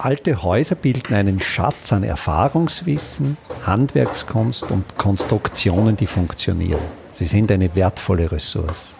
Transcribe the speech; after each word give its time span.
Alte 0.00 0.44
Häuser 0.44 0.76
bilden 0.76 1.12
einen 1.12 1.40
Schatz 1.40 1.92
an 1.92 2.04
Erfahrungswissen, 2.04 3.36
Handwerkskunst 3.66 4.70
und 4.70 4.96
Konstruktionen, 4.96 5.96
die 5.96 6.06
funktionieren. 6.06 6.80
Sie 7.10 7.24
sind 7.24 7.50
eine 7.50 7.74
wertvolle 7.74 8.30
Ressource. 8.30 8.96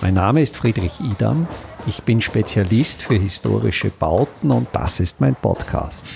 Mein 0.00 0.14
Name 0.14 0.40
ist 0.40 0.56
Friedrich 0.56 0.98
Idam. 1.00 1.46
Ich 1.86 2.04
bin 2.04 2.22
Spezialist 2.22 3.02
für 3.02 3.16
historische 3.16 3.90
Bauten 3.90 4.50
und 4.50 4.68
das 4.72 4.98
ist 4.98 5.20
mein 5.20 5.34
Podcast. 5.34 6.06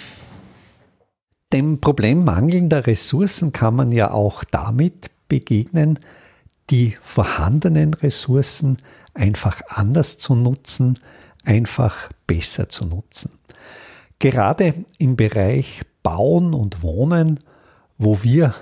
Dem 1.52 1.78
Problem 1.78 2.24
mangelnder 2.24 2.86
Ressourcen 2.86 3.52
kann 3.52 3.76
man 3.76 3.92
ja 3.92 4.10
auch 4.10 4.42
damit 4.44 5.10
begegnen, 5.28 5.98
die 6.70 6.96
vorhandenen 7.02 7.92
Ressourcen 7.92 8.78
einfach 9.12 9.60
anders 9.68 10.16
zu 10.16 10.34
nutzen, 10.34 10.98
einfach 11.44 12.08
besser 12.26 12.70
zu 12.70 12.86
nutzen. 12.86 13.32
Gerade 14.22 14.74
im 14.98 15.16
Bereich 15.16 15.82
Bauen 16.04 16.54
und 16.54 16.84
Wohnen, 16.84 17.40
wo 17.98 18.22
wir 18.22 18.54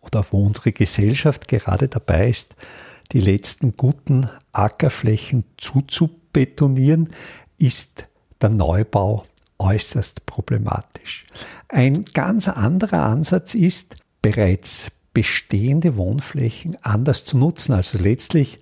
oder 0.00 0.24
wo 0.30 0.46
unsere 0.46 0.70
Gesellschaft 0.70 1.48
gerade 1.48 1.88
dabei 1.88 2.28
ist, 2.28 2.54
die 3.10 3.18
letzten 3.18 3.76
guten 3.76 4.30
Ackerflächen 4.52 5.42
zuzubetonieren, 5.56 7.10
ist 7.58 8.04
der 8.40 8.50
Neubau 8.50 9.24
äußerst 9.58 10.24
problematisch. 10.24 11.26
Ein 11.66 12.04
ganz 12.04 12.46
anderer 12.46 13.02
Ansatz 13.02 13.56
ist, 13.56 13.96
bereits 14.22 14.92
bestehende 15.14 15.96
Wohnflächen 15.96 16.76
anders 16.82 17.24
zu 17.24 17.38
nutzen, 17.38 17.72
also 17.72 17.98
letztlich 17.98 18.60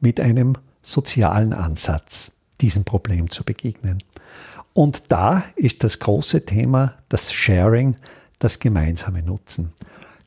mit 0.00 0.20
einem 0.20 0.54
sozialen 0.80 1.52
Ansatz 1.52 2.32
diesem 2.62 2.84
Problem 2.84 3.28
zu 3.28 3.44
begegnen. 3.44 3.98
Und 4.78 5.10
da 5.10 5.42
ist 5.56 5.82
das 5.82 5.98
große 5.98 6.44
Thema 6.44 6.94
das 7.08 7.32
Sharing, 7.32 7.96
das 8.38 8.60
gemeinsame 8.60 9.24
Nutzen. 9.24 9.72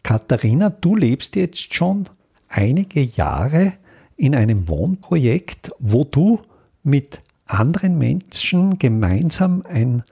Katharina, 0.03 0.69
du 0.69 0.97
lebst 0.97 1.37
jetzt 1.37 1.73
schon 1.73 2.09
einige 2.49 2.99
Jahre 2.99 3.71
in 4.17 4.35
einem 4.35 4.67
Wohnprojekt, 4.67 5.71
wo 5.79 6.03
du 6.03 6.41
mit 6.83 7.21
anderen 7.45 7.97
Menschen 7.97 8.77
gemeinsam 8.77 9.63
ein 9.69 10.03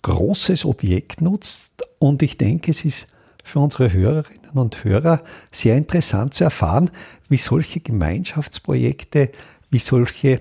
großes 0.00 0.64
Objekt 0.64 1.20
nutzt. 1.20 1.86
Und 1.98 2.22
ich 2.22 2.38
denke, 2.38 2.70
es 2.70 2.86
ist 2.86 3.06
für 3.44 3.60
unsere 3.60 3.92
Hörerinnen 3.92 4.52
und 4.54 4.82
Hörer 4.82 5.22
sehr 5.52 5.76
interessant 5.76 6.32
zu 6.32 6.44
erfahren, 6.44 6.90
wie 7.28 7.36
solche 7.36 7.80
Gemeinschaftsprojekte, 7.80 9.30
wie 9.68 9.78
solche 9.78 10.40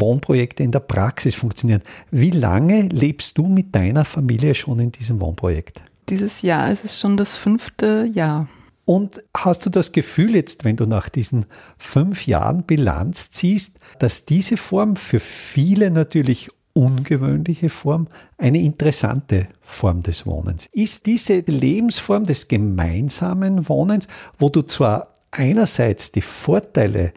Wohnprojekte 0.00 0.62
in 0.62 0.72
der 0.72 0.80
Praxis 0.80 1.34
funktionieren. 1.34 1.82
Wie 2.10 2.30
lange 2.30 2.82
lebst 2.82 3.38
du 3.38 3.46
mit 3.46 3.74
deiner 3.74 4.04
Familie 4.04 4.54
schon 4.54 4.80
in 4.80 4.92
diesem 4.92 5.20
Wohnprojekt? 5.20 5.82
Dieses 6.08 6.42
Jahr 6.42 6.70
ist 6.70 6.84
es 6.84 7.00
schon 7.00 7.16
das 7.16 7.36
fünfte 7.36 8.08
Jahr. 8.12 8.48
Und 8.84 9.24
hast 9.34 9.64
du 9.64 9.70
das 9.70 9.92
Gefühl 9.92 10.34
jetzt, 10.34 10.64
wenn 10.64 10.76
du 10.76 10.84
nach 10.84 11.08
diesen 11.08 11.46
fünf 11.78 12.26
Jahren 12.26 12.64
Bilanz 12.64 13.30
ziehst, 13.30 13.78
dass 13.98 14.26
diese 14.26 14.58
Form 14.58 14.96
für 14.96 15.20
viele 15.20 15.90
natürlich 15.90 16.50
ungewöhnliche 16.74 17.70
Form 17.70 18.08
eine 18.36 18.60
interessante 18.60 19.48
Form 19.62 20.02
des 20.02 20.26
Wohnens? 20.26 20.68
Ist 20.72 21.06
diese 21.06 21.38
Lebensform 21.38 22.26
des 22.26 22.48
gemeinsamen 22.48 23.68
Wohnens, 23.68 24.06
wo 24.38 24.50
du 24.50 24.62
zwar 24.62 25.14
einerseits 25.30 26.12
die 26.12 26.20
Vorteile 26.20 27.12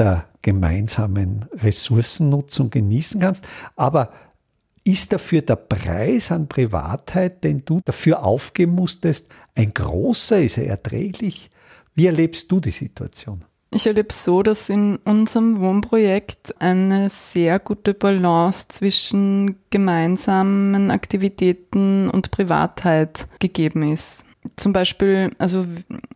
der 0.00 0.24
gemeinsamen 0.42 1.44
Ressourcennutzung 1.52 2.70
genießen 2.70 3.20
kannst. 3.20 3.44
Aber 3.76 4.10
ist 4.82 5.12
dafür 5.12 5.42
der 5.42 5.56
Preis 5.56 6.32
an 6.32 6.48
Privatheit, 6.48 7.44
den 7.44 7.64
du 7.64 7.80
dafür 7.84 8.24
aufgeben 8.24 8.74
musstest, 8.74 9.30
ein 9.54 9.74
großer? 9.74 10.42
Ist 10.42 10.56
er 10.56 10.66
erträglich? 10.66 11.50
Wie 11.94 12.06
erlebst 12.06 12.50
du 12.50 12.60
die 12.60 12.70
Situation? 12.70 13.44
Ich 13.72 13.86
erlebe 13.86 14.12
so, 14.12 14.42
dass 14.42 14.68
in 14.68 14.96
unserem 15.04 15.60
Wohnprojekt 15.60 16.60
eine 16.60 17.08
sehr 17.08 17.60
gute 17.60 17.94
Balance 17.94 18.68
zwischen 18.68 19.56
gemeinsamen 19.68 20.90
Aktivitäten 20.90 22.10
und 22.10 22.32
Privatheit 22.32 23.28
gegeben 23.38 23.92
ist. 23.92 24.24
Zum 24.56 24.72
Beispiel, 24.72 25.30
also 25.38 25.66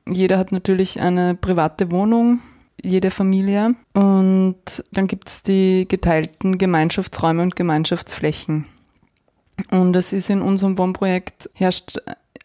jeder 0.08 0.38
hat 0.38 0.50
natürlich 0.50 1.00
eine 1.00 1.34
private 1.34 1.92
Wohnung, 1.92 2.41
jede 2.84 3.10
Familie. 3.10 3.74
Und 3.94 4.84
dann 4.92 5.06
gibt 5.06 5.28
es 5.28 5.42
die 5.42 5.86
geteilten 5.88 6.58
Gemeinschaftsräume 6.58 7.42
und 7.42 7.56
Gemeinschaftsflächen. 7.56 8.66
Und 9.70 9.94
es 9.96 10.12
ist 10.12 10.30
in 10.30 10.42
unserem 10.42 10.78
Wohnprojekt 10.78 11.50
herrscht, 11.54 11.98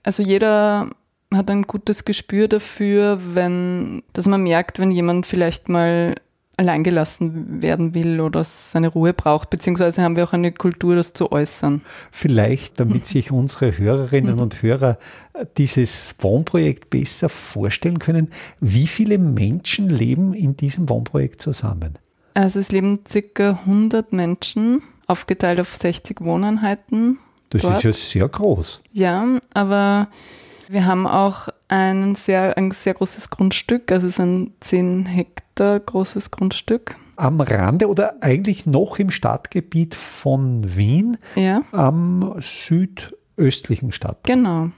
also 0.03 0.23
jeder 0.23 0.89
hat 1.33 1.51
ein 1.51 1.63
gutes 1.63 2.05
Gespür 2.05 2.47
dafür, 2.47 3.19
wenn, 3.33 4.03
dass 4.13 4.27
man 4.27 4.43
merkt, 4.43 4.79
wenn 4.79 4.91
jemand 4.91 5.27
vielleicht 5.27 5.69
mal 5.69 6.15
alleingelassen 6.59 7.63
werden 7.63 7.93
will 7.93 8.19
oder 8.19 8.43
seine 8.43 8.89
Ruhe 8.89 9.13
braucht, 9.13 9.49
beziehungsweise 9.49 10.03
haben 10.03 10.17
wir 10.17 10.25
auch 10.25 10.33
eine 10.33 10.51
Kultur, 10.51 10.95
das 10.95 11.13
zu 11.13 11.31
äußern. 11.31 11.81
Vielleicht, 12.11 12.81
damit 12.81 13.07
sich 13.07 13.31
unsere 13.31 13.77
Hörerinnen 13.77 14.39
und 14.39 14.61
Hörer 14.61 14.99
dieses 15.57 16.15
Wohnprojekt 16.19 16.89
besser 16.89 17.29
vorstellen 17.29 17.99
können, 17.99 18.29
wie 18.59 18.87
viele 18.87 19.17
Menschen 19.17 19.87
leben 19.87 20.33
in 20.33 20.57
diesem 20.57 20.89
Wohnprojekt 20.89 21.41
zusammen? 21.41 21.97
Also 22.33 22.59
es 22.59 22.73
leben 22.73 22.99
circa 23.07 23.51
100 23.65 24.11
Menschen, 24.11 24.81
aufgeteilt 25.07 25.61
auf 25.61 25.73
60 25.73 26.19
Wohneinheiten. 26.19 27.19
Das 27.51 27.61
dort. 27.61 27.77
ist 27.77 27.83
ja 27.83 27.93
sehr 27.93 28.27
groß. 28.27 28.81
Ja, 28.91 29.39
aber 29.53 30.09
wir 30.67 30.85
haben 30.85 31.07
auch 31.07 31.47
ein 31.69 32.15
sehr, 32.15 32.57
ein 32.57 32.71
sehr 32.71 32.95
großes 32.95 33.29
Grundstück, 33.29 33.91
also 33.91 34.07
es 34.07 34.13
ist 34.13 34.19
ein 34.19 34.53
10 34.59 35.05
Hektar 35.05 35.79
großes 35.79 36.31
Grundstück. 36.31 36.95
Am 37.15 37.39
Rande 37.39 37.87
oder 37.87 38.15
eigentlich 38.21 38.65
noch 38.65 38.97
im 38.99 39.11
Stadtgebiet 39.11 39.95
von 39.95 40.75
Wien, 40.75 41.17
ja. 41.35 41.61
am 41.71 42.35
südöstlichen 42.39 43.91
Stadt. 43.91 44.19
Genau, 44.23 44.69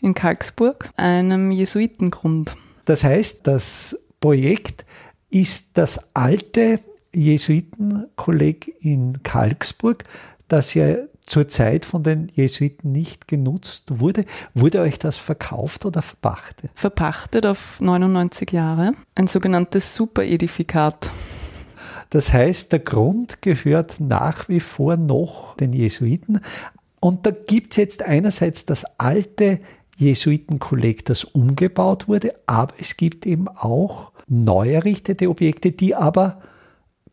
in 0.00 0.14
Kalksburg, 0.14 0.90
einem 0.96 1.50
Jesuitengrund. 1.50 2.54
Das 2.84 3.04
heißt, 3.04 3.46
das 3.46 3.98
Projekt 4.20 4.86
ist 5.30 5.76
das 5.76 6.14
alte 6.14 6.78
Jesuitenkolleg 7.14 8.74
in 8.80 9.22
Kalksburg, 9.22 10.04
das 10.46 10.74
ja 10.74 10.94
zur 11.28 11.46
Zeit 11.46 11.84
von 11.84 12.02
den 12.02 12.28
Jesuiten 12.34 12.90
nicht 12.90 13.28
genutzt 13.28 14.00
wurde. 14.00 14.24
Wurde 14.54 14.80
euch 14.80 14.98
das 14.98 15.16
verkauft 15.16 15.84
oder 15.86 16.02
verpachtet? 16.02 16.70
Verpachtet 16.74 17.46
auf 17.46 17.80
99 17.80 18.50
Jahre. 18.50 18.92
Ein 19.14 19.26
sogenanntes 19.26 19.94
Superedifikat. 19.94 21.10
Das 22.10 22.32
heißt, 22.32 22.72
der 22.72 22.78
Grund 22.78 23.42
gehört 23.42 24.00
nach 24.00 24.48
wie 24.48 24.60
vor 24.60 24.96
noch 24.96 25.56
den 25.56 25.72
Jesuiten. 25.72 26.40
Und 27.00 27.26
da 27.26 27.30
gibt 27.30 27.72
es 27.72 27.76
jetzt 27.76 28.02
einerseits 28.02 28.64
das 28.64 28.84
alte 28.98 29.60
Jesuitenkolleg, 29.96 31.04
das 31.04 31.24
umgebaut 31.24 32.08
wurde, 32.08 32.32
aber 32.46 32.72
es 32.78 32.96
gibt 32.96 33.26
eben 33.26 33.48
auch 33.48 34.12
neu 34.28 34.72
errichtete 34.72 35.28
Objekte, 35.28 35.72
die 35.72 35.94
aber 35.94 36.40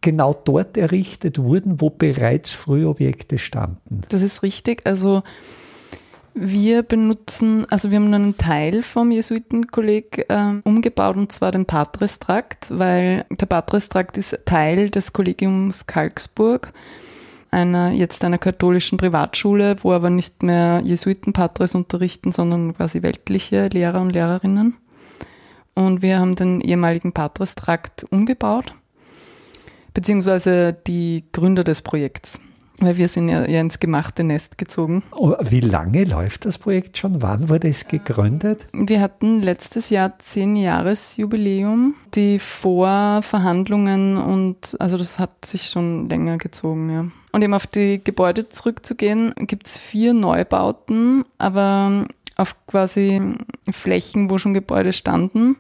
genau 0.01 0.33
dort 0.33 0.78
errichtet 0.78 1.39
wurden, 1.39 1.81
wo 1.81 1.89
bereits 1.89 2.51
frühe 2.51 2.88
Objekte 2.88 3.38
standen. 3.38 4.01
Das 4.09 4.22
ist 4.22 4.44
richtig. 4.44 4.85
Also 4.85 5.23
wir 6.38 6.83
benutzen, 6.83 7.66
also 7.69 7.91
wir 7.91 7.97
haben 7.97 8.13
einen 8.13 8.38
Teil 8.38 8.83
vom 8.83 9.09
Jesuitenkolleg 9.09 10.25
äh, 10.28 10.59
umgebaut 10.66 11.16
und 11.16 11.31
zwar 11.31 11.51
den 11.51 11.66
Patristrakt, 11.66 12.67
weil 12.78 13.25
der 13.29 13.45
Patristrakt 13.45 14.17
ist 14.17 14.38
Teil 14.45 14.89
des 14.89 15.13
Kollegiums 15.13 15.88
Kalksburg, 15.88 16.73
einer 17.51 17.91
jetzt 17.91 18.25
einer 18.25 18.38
katholischen 18.38 18.98
Privatschule, 18.98 19.77
wo 19.81 19.94
aber 19.94 20.09
nicht 20.09 20.44
mehr 20.44 20.81
Jesuitenpatres 20.83 21.74
unterrichten, 21.74 22.33
sondern 22.33 22.75
quasi 22.75 23.01
weltliche 23.01 23.69
Lehrer 23.69 24.01
und 24.01 24.09
Lehrerinnen. 24.09 24.75
Und 25.74 26.01
wir 26.01 26.19
haben 26.19 26.36
den 26.36 26.59
ehemaligen 26.59 27.13
Patristrakt 27.13 28.06
umgebaut 28.09 28.74
beziehungsweise 29.95 30.77
die 30.86 31.24
Gründer 31.31 31.63
des 31.63 31.81
Projekts. 31.81 32.39
Weil 32.80 32.97
wir 32.97 33.07
sind 33.07 33.30
ja 33.30 33.44
ins 33.44 33.80
gemachte 33.80 34.25
Nest 34.25 34.57
gezogen. 34.57 35.01
Oh, 35.12 35.33
wie 35.42 35.62
lange 35.62 36.03
läuft 36.03 36.44
das 36.44 36.57
Projekt 36.57 36.97
schon? 36.97 37.21
Wann 37.21 37.47
wurde 37.47 37.69
es 37.69 37.88
gegründet? 37.88 38.68
Wir 38.74 39.00
hatten 39.00 39.42
letztes 39.42 39.89
Jahr 39.89 40.19
zehn 40.19 40.57
Jahresjubiläum. 40.57 41.95
Die 42.15 42.38
Vorverhandlungen 42.38 44.18
und 44.18 44.75
also 44.80 44.97
das 44.97 45.19
hat 45.19 45.45
sich 45.45 45.69
schon 45.69 46.09
länger 46.09 46.38
gezogen, 46.38 46.89
ja. 46.91 47.06
Und 47.31 47.41
eben 47.41 47.53
auf 47.53 47.65
die 47.65 48.01
Gebäude 48.03 48.50
zurückzugehen, 48.50 49.33
gibt 49.38 49.68
es 49.68 49.77
vier 49.77 50.13
Neubauten, 50.13 51.24
aber 51.38 52.06
auf 52.36 52.56
quasi 52.68 53.21
Flächen, 53.69 54.30
wo 54.30 54.38
schon 54.38 54.53
Gebäude 54.53 54.91
standen. 54.91 55.56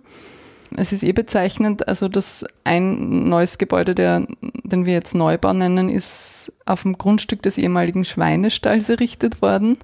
Es 0.75 0.91
ist 0.91 1.03
eh 1.03 1.13
bezeichnend, 1.13 1.87
also 1.87 2.07
das 2.07 2.45
ein 2.63 3.27
neues 3.29 3.57
Gebäude, 3.57 3.95
der, 3.95 4.27
den 4.63 4.85
wir 4.85 4.93
jetzt 4.93 5.15
Neubau 5.15 5.53
nennen, 5.53 5.89
ist 5.89 6.51
auf 6.65 6.83
dem 6.83 6.97
Grundstück 6.97 7.41
des 7.41 7.57
ehemaligen 7.57 8.05
Schweinestalls 8.05 8.89
errichtet 8.89 9.41
worden. 9.41 9.77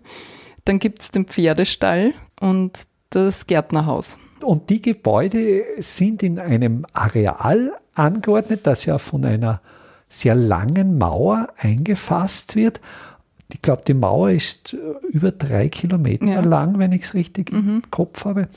Dann 0.65 0.79
gibt 0.79 1.01
es 1.01 1.11
den 1.11 1.25
Pferdestall 1.25 2.13
und 2.39 2.71
das 3.09 3.47
Gärtnerhaus. 3.47 4.17
Und 4.43 4.69
die 4.69 4.81
Gebäude 4.81 5.63
sind 5.77 6.23
in 6.23 6.39
einem 6.39 6.85
Areal 6.93 7.73
angeordnet, 7.93 8.61
das 8.63 8.85
ja 8.85 8.97
von 8.97 9.25
einer 9.25 9.61
sehr 10.09 10.35
langen 10.35 10.97
Mauer 10.97 11.49
eingefasst 11.57 12.55
wird 12.55 12.81
ich 13.53 13.61
glaube, 13.61 13.83
die 13.87 13.93
Mauer 13.93 14.31
ist 14.31 14.75
über 15.09 15.31
drei 15.31 15.69
Kilometer 15.69 16.25
ja. 16.25 16.41
lang, 16.41 16.79
wenn 16.79 16.91
ich 16.91 17.03
es 17.03 17.13
richtig 17.13 17.51
mhm. 17.51 17.81
im 17.83 17.91
Kopf 17.91 18.25
habe. 18.25 18.47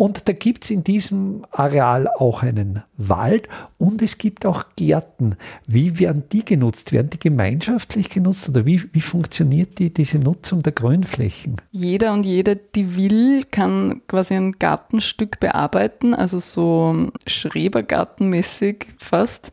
Und 0.00 0.28
da 0.28 0.32
gibt 0.32 0.64
es 0.64 0.70
in 0.70 0.82
diesem 0.82 1.44
Areal 1.50 2.08
auch 2.08 2.42
einen 2.42 2.82
Wald 2.96 3.50
und 3.76 4.00
es 4.00 4.16
gibt 4.16 4.46
auch 4.46 4.64
Gärten. 4.74 5.36
Wie 5.66 5.98
werden 5.98 6.22
die 6.32 6.42
genutzt? 6.42 6.92
Werden 6.92 7.10
die 7.10 7.18
gemeinschaftlich 7.18 8.08
genutzt 8.08 8.48
oder 8.48 8.64
wie, 8.64 8.82
wie 8.94 9.02
funktioniert 9.02 9.78
die, 9.78 9.92
diese 9.92 10.18
Nutzung 10.18 10.62
der 10.62 10.72
Grünflächen? 10.72 11.56
Jeder 11.70 12.14
und 12.14 12.24
jede, 12.24 12.56
die 12.56 12.96
will, 12.96 13.42
kann 13.50 14.00
quasi 14.08 14.36
ein 14.36 14.52
Gartenstück 14.52 15.38
bearbeiten, 15.38 16.14
also 16.14 16.38
so 16.38 17.10
Schrebergartenmäßig 17.26 18.86
fast. 18.96 19.52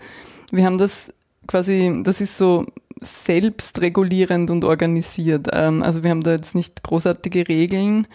Wir 0.53 0.63
haben 0.63 0.77
das 0.77 1.13
quasi, 1.47 1.93
das 2.05 2.21
ist 2.21 2.37
so 2.37 2.65
selbstregulierend 3.01 4.49
und 4.49 4.63
organisiert. 4.63 5.49
Ähm, 5.51 5.83
also 5.83 6.03
wir 6.03 6.09
haben 6.09 6.23
da 6.23 6.31
jetzt 6.31 6.55
nicht 6.55 6.83
großartige 6.83 7.49
Regeln. 7.49 8.07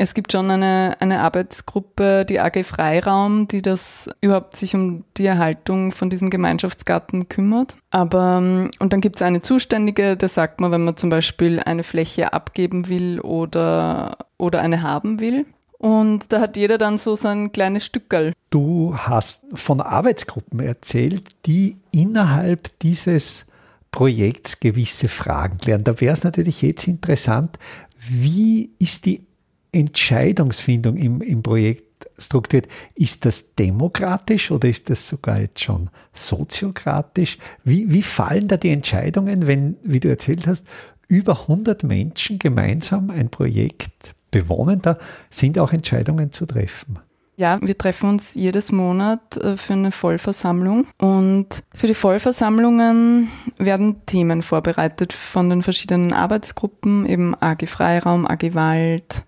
Es 0.00 0.14
gibt 0.14 0.30
schon 0.30 0.48
eine, 0.48 0.96
eine 1.00 1.20
Arbeitsgruppe, 1.20 2.24
die 2.24 2.38
AG 2.38 2.62
Freiraum, 2.62 3.48
die 3.48 3.62
das 3.62 4.08
überhaupt 4.20 4.56
sich 4.56 4.76
um 4.76 5.04
die 5.16 5.26
Erhaltung 5.26 5.90
von 5.90 6.08
diesem 6.08 6.30
Gemeinschaftsgarten 6.30 7.28
kümmert. 7.28 7.76
Aber, 7.90 8.38
ähm, 8.40 8.70
und 8.78 8.92
dann 8.92 9.00
gibt 9.00 9.16
es 9.16 9.22
eine 9.22 9.42
Zuständige, 9.42 10.16
da 10.16 10.28
sagt 10.28 10.60
man, 10.60 10.70
wenn 10.70 10.84
man 10.84 10.96
zum 10.96 11.10
Beispiel 11.10 11.58
eine 11.58 11.82
Fläche 11.82 12.32
abgeben 12.32 12.88
will 12.88 13.18
oder, 13.20 14.16
oder 14.38 14.60
eine 14.60 14.82
haben 14.82 15.18
will. 15.18 15.46
Und 15.78 16.32
da 16.32 16.40
hat 16.40 16.56
jeder 16.56 16.78
dann 16.78 16.96
so 16.96 17.16
sein 17.16 17.50
kleines 17.50 17.84
Stückerl. 17.84 18.32
Du 18.50 18.96
hast 18.96 19.46
von 19.52 19.80
Arbeitsgruppen 19.80 20.60
erzählt, 20.60 21.28
die 21.46 21.74
innerhalb 21.90 22.78
dieses 22.80 23.46
Projekts 23.90 24.60
gewisse 24.60 25.08
Fragen 25.08 25.58
klären. 25.58 25.82
Da 25.82 26.00
wäre 26.00 26.12
es 26.12 26.22
natürlich 26.22 26.62
jetzt 26.62 26.86
interessant, 26.86 27.58
wie 27.96 28.70
ist 28.78 29.06
die 29.06 29.27
Entscheidungsfindung 29.72 30.96
im, 30.96 31.20
im 31.20 31.42
Projekt 31.42 32.08
strukturiert? 32.18 32.68
Ist 32.94 33.24
das 33.24 33.54
demokratisch 33.54 34.50
oder 34.50 34.68
ist 34.68 34.90
das 34.90 35.08
sogar 35.08 35.40
jetzt 35.40 35.62
schon 35.62 35.90
soziokratisch? 36.12 37.38
Wie, 37.64 37.90
wie 37.90 38.02
fallen 38.02 38.48
da 38.48 38.56
die 38.56 38.70
Entscheidungen, 38.70 39.46
wenn, 39.46 39.76
wie 39.82 40.00
du 40.00 40.08
erzählt 40.08 40.46
hast, 40.46 40.66
über 41.06 41.40
100 41.42 41.84
Menschen 41.84 42.38
gemeinsam 42.38 43.10
ein 43.10 43.30
Projekt 43.30 44.14
bewohnen? 44.30 44.80
Da 44.82 44.98
sind 45.30 45.58
auch 45.58 45.72
Entscheidungen 45.72 46.32
zu 46.32 46.46
treffen. 46.46 46.98
Ja, 47.38 47.60
wir 47.62 47.78
treffen 47.78 48.10
uns 48.10 48.34
jedes 48.34 48.72
Monat 48.72 49.36
äh, 49.36 49.56
für 49.56 49.74
eine 49.74 49.92
Vollversammlung 49.92 50.88
und 50.98 51.62
für 51.72 51.86
die 51.86 51.94
Vollversammlungen 51.94 53.30
werden 53.58 54.04
Themen 54.06 54.42
vorbereitet 54.42 55.12
von 55.12 55.48
den 55.48 55.62
verschiedenen 55.62 56.12
Arbeitsgruppen, 56.12 57.06
eben 57.06 57.36
AG 57.40 57.68
Freiraum, 57.68 58.26
AG 58.26 58.54
Wald. 58.54 59.22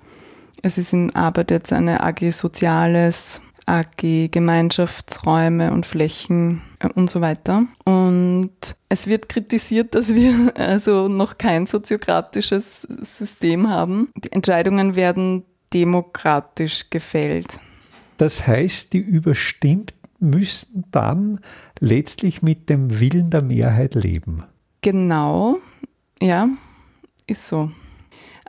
Es 0.62 0.78
ist 0.78 0.92
in 0.92 1.14
Arbeit 1.14 1.50
jetzt 1.50 1.72
eine 1.72 2.02
AG 2.02 2.30
Soziales, 2.32 3.40
AG 3.66 4.28
Gemeinschaftsräume 4.30 5.72
und 5.72 5.86
Flächen 5.86 6.62
äh, 6.80 6.88
und 6.88 7.08
so 7.08 7.20
weiter. 7.20 7.66
Und 7.84 8.50
es 8.88 9.06
wird 9.06 9.28
kritisiert, 9.28 9.94
dass 9.94 10.14
wir 10.14 10.52
also 10.56 11.08
noch 11.08 11.38
kein 11.38 11.66
soziokratisches 11.66 12.82
System 12.82 13.70
haben. 13.70 14.08
Die 14.16 14.32
Entscheidungen 14.32 14.96
werden 14.96 15.44
demokratisch 15.72 16.90
gefällt. 16.90 17.58
Das 18.16 18.46
heißt, 18.46 18.92
die 18.92 18.98
Überstimmten 18.98 19.96
müssen 20.18 20.84
dann 20.90 21.40
letztlich 21.78 22.42
mit 22.42 22.68
dem 22.68 23.00
Willen 23.00 23.30
der 23.30 23.42
Mehrheit 23.42 23.94
leben. 23.94 24.44
Genau, 24.82 25.58
ja, 26.20 26.48
ist 27.26 27.48
so. 27.48 27.70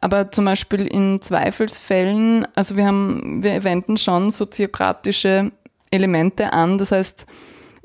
Aber 0.02 0.32
zum 0.32 0.46
Beispiel 0.46 0.88
in 0.88 1.22
Zweifelsfällen, 1.22 2.48
also 2.56 2.76
wir 2.76 2.88
haben, 2.88 3.44
wir 3.44 3.64
wenden 3.64 3.98
schon 3.98 4.32
soziokratische 4.32 5.52
Elemente 5.92 6.54
an, 6.54 6.80
das 6.80 6.92
heißt, 6.92 7.28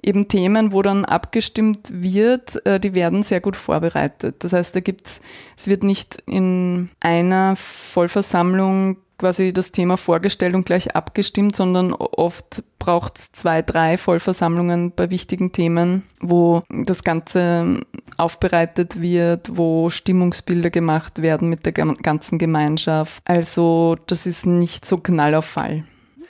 eben 0.03 0.29
Themen, 0.29 0.73
wo 0.73 0.83
dann 0.83 1.05
abgestimmt 1.05 1.91
wird, 1.93 2.65
äh, 2.65 2.81
die 2.81 2.95
werden 2.95 3.23
sehr 3.23 3.41
gut 3.41 3.57
vorbereitet. 3.57 4.37
Das 4.39 4.53
heißt, 4.53 4.75
da 4.75 4.81
gibt's, 4.81 5.21
es 5.57 5.69
wird 5.69 5.83
nicht 5.83 6.23
in 6.27 6.91
einer 7.01 7.57
Vollversammlung 7.57 8.99
quasi 9.19 9.53
das 9.53 9.73
Thema 9.73 9.97
vorgestellt 9.97 10.55
und 10.55 10.67
gleich 10.67 10.95
abgestimmt, 10.95 11.57
sondern 11.57 11.93
oft 11.93 12.63
braucht 12.79 13.19
es 13.19 13.33
zwei, 13.33 13.63
drei 13.63 13.97
Vollversammlungen 13.97 14.93
bei 14.93 15.11
wichtigen 15.11 15.53
Themen, 15.53 16.05
wo 16.21 16.63
das 16.69 17.03
Ganze 17.03 17.81
aufbereitet 18.17 19.01
wird, 19.01 19.57
wo 19.57 19.91
Stimmungsbilder 19.91 20.71
gemacht 20.71 21.23
werden 21.23 21.49
mit 21.49 21.67
der 21.67 21.73
ganzen 21.73 22.39
Gemeinschaft. 22.39 23.23
Also 23.25 23.97
das 24.07 24.27
ist 24.27 24.47
nicht 24.47 24.85
so 24.85 24.99
Knall 24.99 25.35
auf 25.35 25.47
Fall. 25.47 25.85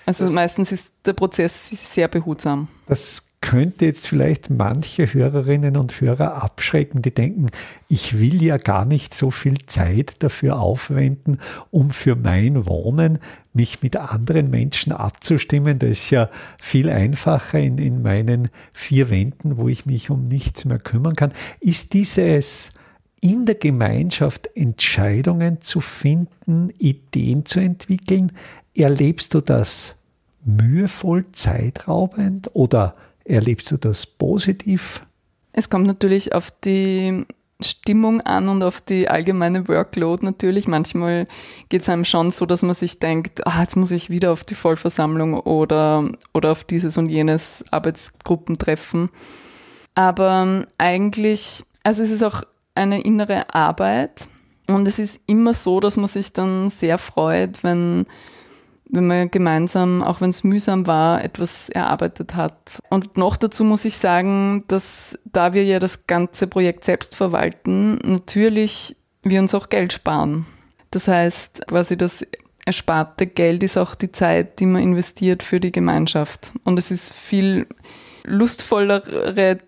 Also 0.07 0.25
das 0.25 0.35
meistens 0.35 0.71
ist 0.71 0.93
der 1.05 1.15
Prozess 1.15 1.69
sehr 1.69 2.07
behutsam. 2.07 2.69
Das 2.87 3.26
könnte 3.47 3.85
jetzt 3.85 4.09
vielleicht 4.09 4.51
manche 4.51 5.07
Hörerinnen 5.07 5.77
und 5.77 6.01
Hörer 6.01 6.43
abschrecken, 6.43 7.01
die 7.01 7.15
denken, 7.15 7.47
ich 7.87 8.19
will 8.19 8.43
ja 8.43 8.57
gar 8.57 8.85
nicht 8.85 9.15
so 9.15 9.31
viel 9.31 9.59
Zeit 9.67 10.17
dafür 10.25 10.59
aufwenden, 10.59 11.39
um 11.71 11.91
für 11.93 12.17
mein 12.17 12.67
Wohnen 12.67 13.21
mich 13.53 13.85
mit 13.85 13.99
anderen 13.99 14.51
Menschen 14.51 14.93
abzustimmen. 14.93 15.79
Das 15.79 15.91
ist 15.91 16.11
ja 16.11 16.29
viel 16.59 16.91
einfacher 16.91 17.61
in, 17.61 17.79
in 17.79 18.03
meinen 18.03 18.49
vier 18.73 19.11
Wänden, 19.11 19.59
wo 19.59 19.69
ich 19.69 19.87
mich 19.87 20.11
um 20.11 20.25
nichts 20.25 20.65
mehr 20.65 20.81
kümmern 20.81 21.15
kann. 21.15 21.33
Ist 21.61 21.93
dieses 21.93 22.71
in 23.21 23.47
der 23.47 23.55
Gemeinschaft 23.55 24.51
Entscheidungen 24.57 25.63
zu 25.63 25.81
finden, 25.81 26.71
Ideen 26.79 27.47
zu 27.47 27.61
entwickeln, 27.61 28.33
erlebst 28.75 29.35
du 29.35 29.41
das 29.41 29.95
mühevoll, 30.45 31.27
zeitraubend 31.31 32.51
oder 32.55 32.97
Erlebst 33.27 33.71
du 33.71 33.77
das 33.77 34.07
positiv? 34.07 35.01
Es 35.53 35.71
kommt 35.71 35.87
natürlich 35.87 36.35
auf 36.35 36.51
die 36.51 37.27
Stimmung 37.61 38.21
an 38.21 38.49
und 38.49 38.63
auf 38.63 38.81
die 38.81 39.09
allgemeine 39.09 39.67
Workload 39.69 40.25
natürlich. 40.25 40.69
Manchmal 40.69 41.27
geht 41.69 41.83
es 41.83 41.89
einem 41.89 42.05
schon 42.05 42.31
so, 42.31 42.45
dass 42.45 42.63
man 42.63 42.75
sich 42.75 42.99
denkt, 42.99 43.47
ah, 43.47 43.63
jetzt 43.63 43.77
muss 43.77 43.91
ich 43.91 44.11
wieder 44.11 44.33
auf 44.33 44.45
die 44.45 44.55
Vollversammlung 44.55 45.35
oder, 45.35 46.11
oder 46.35 46.53
auf 46.53 46.65
dieses 46.65 46.99
und 46.99 47.09
jenes 47.09 47.65
Arbeitsgruppentreffen. 47.71 49.09
Aber 49.95 50.43
ähm, 50.43 50.67
eigentlich, 50.77 51.65
also 51.83 52.03
es 52.03 52.11
ist 52.11 52.23
auch 52.23 52.43
eine 52.75 53.01
innere 53.01 53.55
Arbeit 53.55 54.29
und 54.69 54.87
es 54.87 54.99
ist 54.99 55.21
immer 55.27 55.55
so, 55.55 55.81
dass 55.81 55.97
man 55.97 56.09
sich 56.09 56.35
dann 56.35 56.69
sehr 56.69 56.99
freut, 56.99 57.65
wenn 57.65 58.05
wenn 58.89 59.07
man 59.07 59.31
gemeinsam, 59.31 60.03
auch 60.03 60.21
wenn 60.21 60.31
es 60.31 60.45
mühsam 60.45 60.87
war, 60.87 61.23
etwas 61.23 61.69
erarbeitet 61.69 62.37
hat. 62.37 62.81
Und 62.89 63.17
noch 63.17 63.37
dazu 63.37 63.65
muss 63.65 63.85
ich 63.85 63.97
sagen, 63.97 64.65
dass 64.69 65.19
da 65.25 65.53
wir 65.53 65.65
ja 65.65 65.79
das 65.79 66.07
ganze 66.07 66.47
Projekt 66.47 66.85
selbst 66.85 67.17
verwalten, 67.17 67.97
natürlich 67.97 68.97
wir 69.23 69.41
uns 69.41 69.55
auch 69.55 69.69
Geld 69.69 69.93
sparen. 69.93 70.47
Das 70.91 71.09
heißt, 71.09 71.67
quasi 71.67 71.97
das 71.97 72.25
ersparte 72.65 73.27
Geld 73.27 73.63
ist 73.63 73.77
auch 73.77 73.95
die 73.95 74.13
Zeit, 74.13 74.61
die 74.61 74.67
man 74.67 74.83
investiert 74.83 75.43
für 75.43 75.61
die 75.61 75.73
Gemeinschaft. 75.73 76.53
Und 76.65 76.79
es 76.79 76.91
ist 76.91 77.13
viel 77.13 77.67
lustvollere 78.25 79.59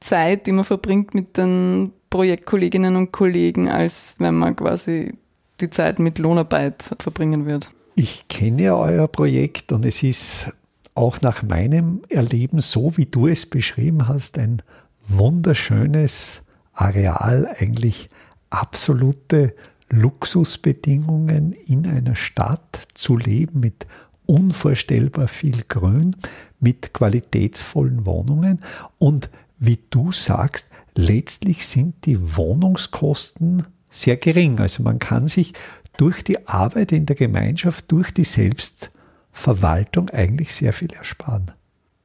Zeit, 0.00 0.46
die 0.46 0.52
man 0.52 0.64
verbringt 0.64 1.14
mit 1.14 1.36
den 1.36 1.92
Projektkolleginnen 2.10 2.96
und 2.96 3.12
Kollegen, 3.12 3.70
als 3.70 4.16
wenn 4.18 4.34
man 4.34 4.56
quasi 4.56 5.14
die 5.60 5.70
Zeit 5.70 5.98
mit 5.98 6.18
Lohnarbeit 6.18 6.82
verbringen 6.98 7.46
wird. 7.46 7.70
Ich 7.94 8.26
kenne 8.28 8.74
euer 8.74 9.06
Projekt 9.06 9.70
und 9.70 9.84
es 9.84 10.02
ist 10.02 10.50
auch 10.94 11.20
nach 11.20 11.42
meinem 11.42 12.02
Erleben, 12.08 12.60
so 12.60 12.96
wie 12.96 13.04
du 13.04 13.28
es 13.28 13.44
beschrieben 13.44 14.08
hast, 14.08 14.38
ein 14.38 14.62
wunderschönes 15.08 16.42
Areal, 16.72 17.54
eigentlich 17.58 18.08
absolute 18.48 19.54
Luxusbedingungen 19.90 21.52
in 21.52 21.86
einer 21.86 22.16
Stadt 22.16 22.88
zu 22.94 23.18
leben 23.18 23.60
mit 23.60 23.86
unvorstellbar 24.24 25.28
viel 25.28 25.62
Grün, 25.68 26.16
mit 26.60 26.94
qualitätsvollen 26.94 28.06
Wohnungen 28.06 28.60
und 28.98 29.28
wie 29.58 29.78
du 29.90 30.12
sagst, 30.12 30.68
letztlich 30.94 31.66
sind 31.66 32.06
die 32.06 32.36
Wohnungskosten 32.36 33.66
sehr 33.90 34.16
gering. 34.16 34.58
Also 34.58 34.82
man 34.82 34.98
kann 34.98 35.28
sich 35.28 35.52
durch 35.96 36.24
die 36.24 36.46
Arbeit 36.48 36.92
in 36.92 37.06
der 37.06 37.16
Gemeinschaft, 37.16 37.90
durch 37.90 38.12
die 38.12 38.24
Selbst 38.24 38.90
Verwaltung 39.32 40.10
eigentlich 40.10 40.54
sehr 40.54 40.72
viel 40.72 40.92
ersparen. 40.92 41.52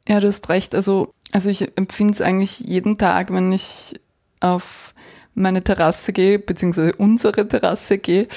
Ja, 0.07 0.19
du 0.19 0.27
hast 0.27 0.49
recht. 0.49 0.73
Also, 0.73 1.11
also 1.31 1.49
ich 1.49 1.77
empfinde 1.77 2.13
es 2.13 2.21
eigentlich 2.21 2.59
jeden 2.59 2.97
Tag, 2.97 3.31
wenn 3.31 3.51
ich 3.51 3.99
auf 4.39 4.93
meine 5.37 5.63
Terrasse 5.63 6.13
gehe, 6.13 6.39
beziehungsweise 6.39 6.93
unsere 6.95 7.47
Terrasse 7.47 7.99
gehe 7.99 8.27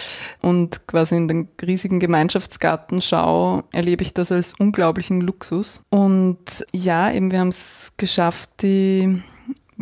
und 0.42 0.86
quasi 0.86 1.16
in 1.16 1.28
den 1.28 1.48
riesigen 1.62 1.98
Gemeinschaftsgarten 1.98 3.00
schaue, 3.00 3.64
erlebe 3.72 4.02
ich 4.02 4.12
das 4.12 4.30
als 4.30 4.54
unglaublichen 4.54 5.20
Luxus. 5.22 5.82
Und 5.88 6.66
ja, 6.72 7.10
eben 7.10 7.30
wir 7.30 7.40
haben 7.40 7.48
es 7.48 7.94
geschafft, 7.96 8.50
die 8.62 9.22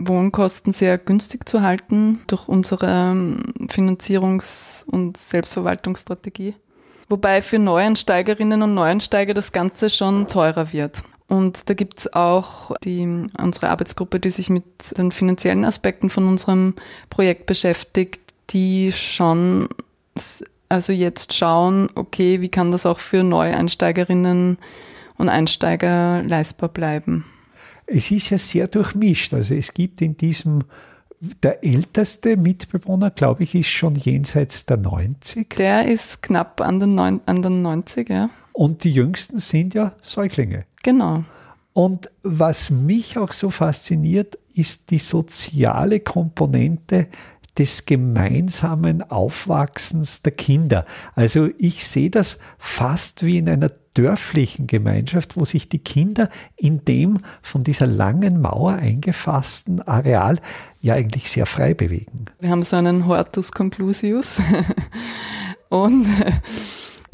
Wohnkosten 0.07 0.73
sehr 0.73 0.99
günstig 0.99 1.49
zu 1.49 1.63
halten 1.63 2.21
durch 2.27 2.49
unsere 2.49 2.87
ähm, 2.87 3.43
Finanzierungs- 3.69 4.85
und 4.87 5.17
Selbstverwaltungsstrategie. 5.17 6.55
Wobei 7.09 7.43
für 7.43 7.59
Neueinsteigerinnen 7.59 8.63
und 8.63 8.75
Neueinsteiger 8.75 9.35
das 9.35 9.53
Ganze 9.53 9.91
schon 9.91 10.27
teurer 10.27 10.73
wird. 10.73 11.03
Und 11.27 11.69
da 11.69 11.75
gibt's 11.75 12.13
auch 12.13 12.75
die, 12.85 13.27
unsere 13.39 13.71
Arbeitsgruppe, 13.71 14.21
die 14.21 14.31
sich 14.31 14.51
mit 14.51 14.97
den 14.97 15.13
finanziellen 15.13 15.65
Aspekten 15.65 16.11
von 16.11 16.27
unserem 16.27 16.75
Projekt 17.11 17.47
beschäftigt, 17.47 18.21
die 18.51 18.93
schon, 18.93 19.69
also 20.69 20.93
jetzt 20.93 21.35
schauen, 21.35 21.89
okay, 21.95 22.41
wie 22.41 22.49
kann 22.49 22.71
das 22.71 22.87
auch 22.87 22.99
für 22.99 23.23
Neueinsteigerinnen 23.25 24.59
und 25.19 25.29
Einsteiger 25.29 26.23
leistbar 26.23 26.71
bleiben? 26.71 27.27
Es 27.89 28.11
ist 28.11 28.31
ja 28.31 28.39
sehr 28.39 28.69
durchmischt. 28.69 29.35
Also 29.35 29.55
es 29.55 29.73
gibt 29.75 30.03
in 30.03 30.17
diesem 30.17 30.65
der 31.43 31.65
älteste 31.65 32.37
Mitbewohner, 32.37 33.11
glaube 33.11 33.43
ich, 33.43 33.55
ist 33.55 33.69
schon 33.69 33.97
jenseits 33.97 34.67
der 34.67 34.77
90. 34.77 35.51
Der 35.57 35.87
ist 35.87 36.23
knapp 36.23 36.61
an 36.61 36.79
den, 36.79 36.95
neun, 36.95 37.21
an 37.27 37.43
den 37.43 37.63
90, 37.63 38.09
ja. 38.09 38.31
Und 38.53 38.85
die 38.85 38.93
jüngsten 38.93 39.39
sind 39.39 39.75
ja 39.75 39.95
Säuglinge. 40.01 40.65
Genau. 40.83 41.25
Und 41.73 42.11
was 42.23 42.71
mich 42.71 43.19
auch 43.19 43.33
so 43.33 43.51
fasziniert, 43.51 44.39
ist 44.55 44.91
die 44.91 44.99
soziale 44.99 46.01
Komponente 46.01 47.09
des 47.59 47.87
gemeinsamen 47.87 49.03
Aufwachsens 49.03 50.23
der 50.23 50.33
Kinder. 50.33 50.85
Also 51.15 51.49
ich 51.59 51.87
sehe 51.87 52.11
das 52.11 52.39
fast 52.59 53.25
wie 53.25 53.39
in 53.39 53.49
einer 53.49 53.71
dörflichen 53.95 54.69
Gemeinschaft, 54.69 55.37
wo 55.37 55.45
sich 55.45 55.69
die 55.69 55.81
Kinder 55.81 56.29
in 56.57 56.85
dem 56.85 57.19
von 57.43 57.65
dieser 57.65 57.89
langen 57.89 58.41
Mauer 58.41 58.75
eingefassten 58.75 59.83
Areal 59.83 60.39
ja 60.81 60.95
eigentlich 60.95 61.29
sehr 61.29 61.47
frei 61.47 61.75
bewegen. 61.75 62.27
Wir 62.39 62.51
haben 62.51 62.63
so 62.63 62.77
einen 62.77 63.07
Hortus 63.07 63.51
conclusius 63.51 64.37
und 65.69 66.07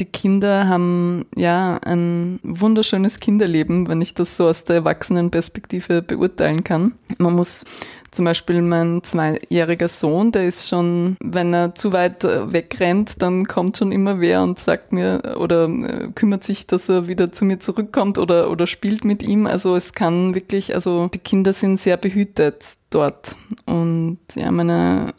die 0.00 0.06
Kinder 0.06 0.68
haben 0.68 1.26
ja 1.36 1.78
ein 1.84 2.40
wunderschönes 2.42 3.20
Kinderleben, 3.20 3.88
wenn 3.88 4.00
ich 4.00 4.14
das 4.14 4.36
so 4.36 4.48
aus 4.48 4.64
der 4.64 4.76
Erwachsenenperspektive 4.76 6.02
beurteilen 6.02 6.64
kann. 6.64 6.94
Man 7.18 7.34
muss 7.34 7.64
zum 8.10 8.24
Beispiel 8.24 8.62
mein 8.62 9.02
zweijähriger 9.02 9.88
Sohn, 9.88 10.30
der 10.32 10.46
ist 10.46 10.68
schon, 10.68 11.16
wenn 11.20 11.52
er 11.52 11.74
zu 11.74 11.92
weit 11.92 12.24
wegrennt, 12.24 13.20
dann 13.20 13.46
kommt 13.46 13.76
schon 13.76 13.92
immer 13.92 14.20
wer 14.20 14.42
und 14.42 14.58
sagt 14.58 14.92
mir 14.92 15.36
oder 15.38 15.68
äh, 15.68 16.08
kümmert 16.14 16.44
sich, 16.44 16.66
dass 16.66 16.88
er 16.88 17.08
wieder 17.08 17.32
zu 17.32 17.44
mir 17.44 17.58
zurückkommt 17.58 18.18
oder, 18.18 18.50
oder 18.50 18.66
spielt 18.66 19.04
mit 19.04 19.22
ihm. 19.22 19.46
Also 19.46 19.74
es 19.74 19.94
kann 19.94 20.34
wirklich, 20.34 20.74
also 20.74 21.08
die 21.12 21.18
Kinder 21.18 21.52
sind 21.52 21.80
sehr 21.80 21.96
behütet 21.96 22.64
dort. 22.90 23.34
Und 23.66 24.18
ja, 24.36 24.50
meine 24.52 25.12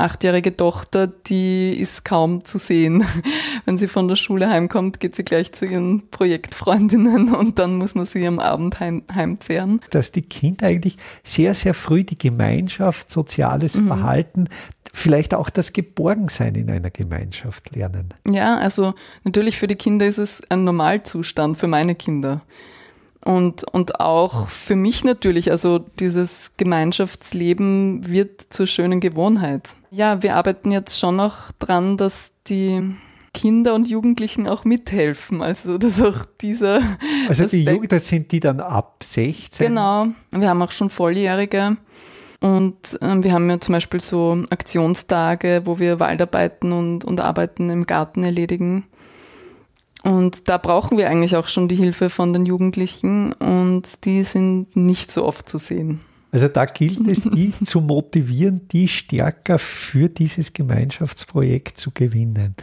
achtjährige 0.00 0.56
Tochter, 0.56 1.06
die 1.06 1.70
ist 1.70 2.04
kaum 2.04 2.44
zu 2.44 2.58
sehen. 2.58 3.04
Wenn 3.64 3.78
sie 3.78 3.88
von 3.88 4.08
der 4.08 4.16
Schule 4.16 4.48
heimkommt, 4.48 5.00
geht 5.00 5.16
sie 5.16 5.24
gleich 5.24 5.52
zu 5.52 5.66
ihren 5.66 6.08
Projektfreundinnen 6.10 7.34
und 7.34 7.58
dann 7.58 7.76
muss 7.76 7.94
man 7.94 8.06
sie 8.06 8.26
am 8.26 8.38
Abend 8.38 8.80
heim, 8.80 9.02
heimzehren. 9.14 9.80
Dass 9.90 10.12
die 10.12 10.22
Kinder 10.22 10.66
eigentlich 10.66 10.96
sehr, 11.22 11.54
sehr 11.54 11.74
früh 11.74 12.04
die 12.04 12.18
Gemeinschaft, 12.18 13.10
soziales 13.10 13.76
mhm. 13.76 13.86
Verhalten, 13.86 14.48
vielleicht 14.92 15.34
auch 15.34 15.50
das 15.50 15.72
Geborgensein 15.72 16.54
in 16.54 16.70
einer 16.70 16.90
Gemeinschaft 16.90 17.74
lernen. 17.74 18.14
Ja, 18.28 18.56
also 18.56 18.94
natürlich 19.24 19.58
für 19.58 19.66
die 19.66 19.76
Kinder 19.76 20.06
ist 20.06 20.18
es 20.18 20.42
ein 20.48 20.64
Normalzustand, 20.64 21.56
für 21.56 21.68
meine 21.68 21.94
Kinder. 21.94 22.42
Und, 23.24 23.64
und 23.64 24.00
auch 24.00 24.48
für 24.48 24.76
mich 24.76 25.04
natürlich, 25.04 25.50
also 25.50 25.78
dieses 25.78 26.52
Gemeinschaftsleben 26.56 28.08
wird 28.08 28.40
zur 28.48 28.66
schönen 28.66 29.00
Gewohnheit. 29.00 29.70
Ja, 29.90 30.22
wir 30.22 30.36
arbeiten 30.36 30.70
jetzt 30.70 30.98
schon 30.98 31.16
noch 31.16 31.52
dran, 31.58 31.98
dass 31.98 32.32
die 32.46 32.94
Kinder 33.32 33.74
und 33.74 33.88
Jugendlichen 33.88 34.48
auch 34.48 34.64
mithelfen. 34.64 35.42
Also 35.42 35.78
dass 35.78 36.00
auch 36.00 36.24
dieser. 36.40 36.80
Also 37.28 37.46
die 37.46 37.64
Jugend, 37.64 37.92
das 37.92 38.08
sind 38.08 38.32
die 38.32 38.40
dann 38.40 38.60
ab 38.60 39.02
16? 39.02 39.68
Genau. 39.68 40.06
Wir 40.30 40.48
haben 40.48 40.62
auch 40.62 40.72
schon 40.72 40.90
Volljährige. 40.90 41.76
Und 42.40 43.00
äh, 43.02 43.22
wir 43.22 43.32
haben 43.32 43.50
ja 43.50 43.60
zum 43.60 43.74
Beispiel 43.74 44.00
so 44.00 44.42
Aktionstage, 44.50 45.62
wo 45.66 45.78
wir 45.78 46.00
Waldarbeiten 46.00 46.72
und, 46.72 47.04
und 47.04 47.20
Arbeiten 47.20 47.68
im 47.68 47.86
Garten 47.86 48.24
erledigen. 48.24 48.86
Und 50.02 50.48
da 50.48 50.56
brauchen 50.56 50.96
wir 50.96 51.10
eigentlich 51.10 51.36
auch 51.36 51.48
schon 51.48 51.68
die 51.68 51.76
Hilfe 51.76 52.08
von 52.08 52.32
den 52.32 52.46
Jugendlichen 52.46 53.34
und 53.34 54.04
die 54.04 54.24
sind 54.24 54.74
nicht 54.74 55.12
so 55.12 55.26
oft 55.26 55.48
zu 55.48 55.58
sehen. 55.58 56.00
Also 56.32 56.48
da 56.48 56.64
gilt 56.64 57.06
es, 57.08 57.22
die 57.22 57.50
zu 57.64 57.80
motivieren, 57.80 58.68
die 58.68 58.86
stärker 58.86 59.58
für 59.58 60.08
dieses 60.08 60.52
Gemeinschaftsprojekt 60.52 61.76
zu 61.76 61.90
gewinnen. 61.90 62.54